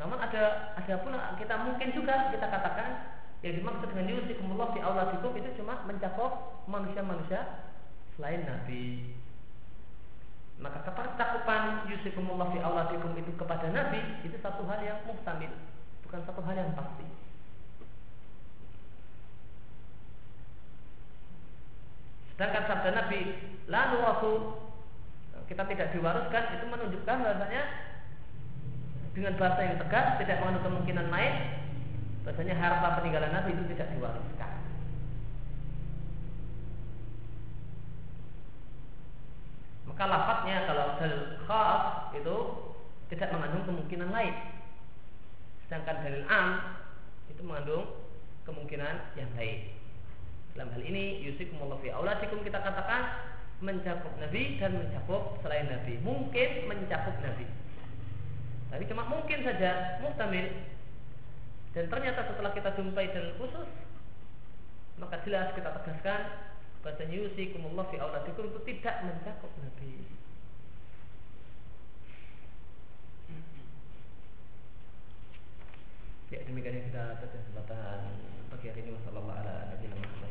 Namun 0.02 0.18
ada 0.18 0.74
ada 0.82 0.94
pula 1.06 1.38
kita 1.38 1.62
mungkin 1.62 1.94
juga 1.94 2.34
kita 2.34 2.50
katakan 2.50 3.15
yang 3.44 3.54
dimaksud 3.60 3.88
dengan 3.92 4.08
yusikumullah 4.16 4.72
fi 4.72 4.80
auladikum 4.80 5.36
itu 5.36 5.50
cuma 5.60 5.84
mencakup 5.84 6.64
manusia-manusia 6.70 7.68
selain 8.16 8.48
Nabi. 8.48 9.16
Maka 10.56 10.88
cakupan 11.20 11.90
yusikumullah 11.92 12.56
fi 12.56 12.64
auladikum 12.64 13.12
itu 13.20 13.36
kepada 13.36 13.68
Nabi 13.76 14.24
itu 14.24 14.40
satu 14.40 14.64
hal 14.70 14.80
yang 14.80 15.04
muhtamil, 15.04 15.52
bukan 16.08 16.22
satu 16.24 16.42
hal 16.46 16.56
yang 16.56 16.72
pasti. 16.78 17.06
Sedangkan 22.36 22.64
sabda 22.68 22.92
Nabi, 22.92 23.20
lalu 23.68 23.98
waktu 24.04 24.32
kita 25.48 25.64
tidak 25.72 25.88
diwariskan 25.96 26.44
itu 26.60 26.66
menunjukkan 26.68 27.18
bahasanya 27.22 27.64
dengan 29.16 29.40
bahasa 29.40 29.62
yang 29.64 29.78
tegas 29.80 30.08
tidak 30.20 30.38
mengandung 30.44 30.66
kemungkinan 30.68 31.08
lain 31.08 31.65
bahasanya 32.26 32.58
harta 32.58 32.98
peninggalan 32.98 33.32
Nabi 33.32 33.54
itu 33.54 33.64
tidak 33.78 33.94
diwariskan. 33.94 34.52
Maka 39.86 40.04
lafadznya 40.10 40.66
kalau 40.66 40.86
dalil 40.98 41.24
khas 41.46 41.82
itu 42.18 42.38
tidak 43.14 43.30
mengandung 43.30 43.64
kemungkinan 43.70 44.10
lain. 44.10 44.36
Sedangkan 45.70 46.02
dalil 46.02 46.26
am 46.26 46.48
itu 47.30 47.42
mengandung 47.46 47.86
kemungkinan 48.44 49.16
yang 49.16 49.30
lain. 49.38 49.72
Dalam 50.58 50.74
hal 50.74 50.82
ini 50.82 51.22
yusikumullah 51.30 51.78
fi 51.80 51.94
auladikum 51.94 52.42
kita 52.42 52.58
katakan 52.58 53.32
mencakup 53.64 54.12
Nabi 54.20 54.58
dan 54.60 54.82
mencakup 54.82 55.38
selain 55.46 55.70
Nabi. 55.70 56.02
Mungkin 56.02 56.50
mencakup 56.68 57.16
Nabi. 57.22 57.46
Tapi 58.74 58.84
cuma 58.90 59.08
mungkin 59.08 59.46
saja 59.46 60.02
muhtamil. 60.02 60.75
Dan 61.76 61.92
ternyata 61.92 62.24
setelah 62.24 62.56
kita 62.56 62.72
jumpai 62.80 63.12
dalil 63.12 63.36
khusus 63.36 63.68
maka 64.96 65.20
jelas 65.28 65.52
kita 65.52 65.76
tegaskan 65.76 66.22
bahwa 66.80 67.04
yusikumullah 67.12 67.86
fi 67.92 68.00
auladikum 68.00 68.48
itu 68.48 68.60
tidak 68.64 68.96
mencakup 69.04 69.52
Nabi. 69.60 70.08
Ya 76.32 76.40
demikian 76.48 76.90
kita 76.90 77.22
pada 77.22 77.28
kesempatan 77.28 78.00
pagi 78.50 78.66
hari 78.72 78.82
ini 78.82 78.92
wasallallahu 78.96 79.36
ala 79.36 79.56
nabiyina 79.76 80.25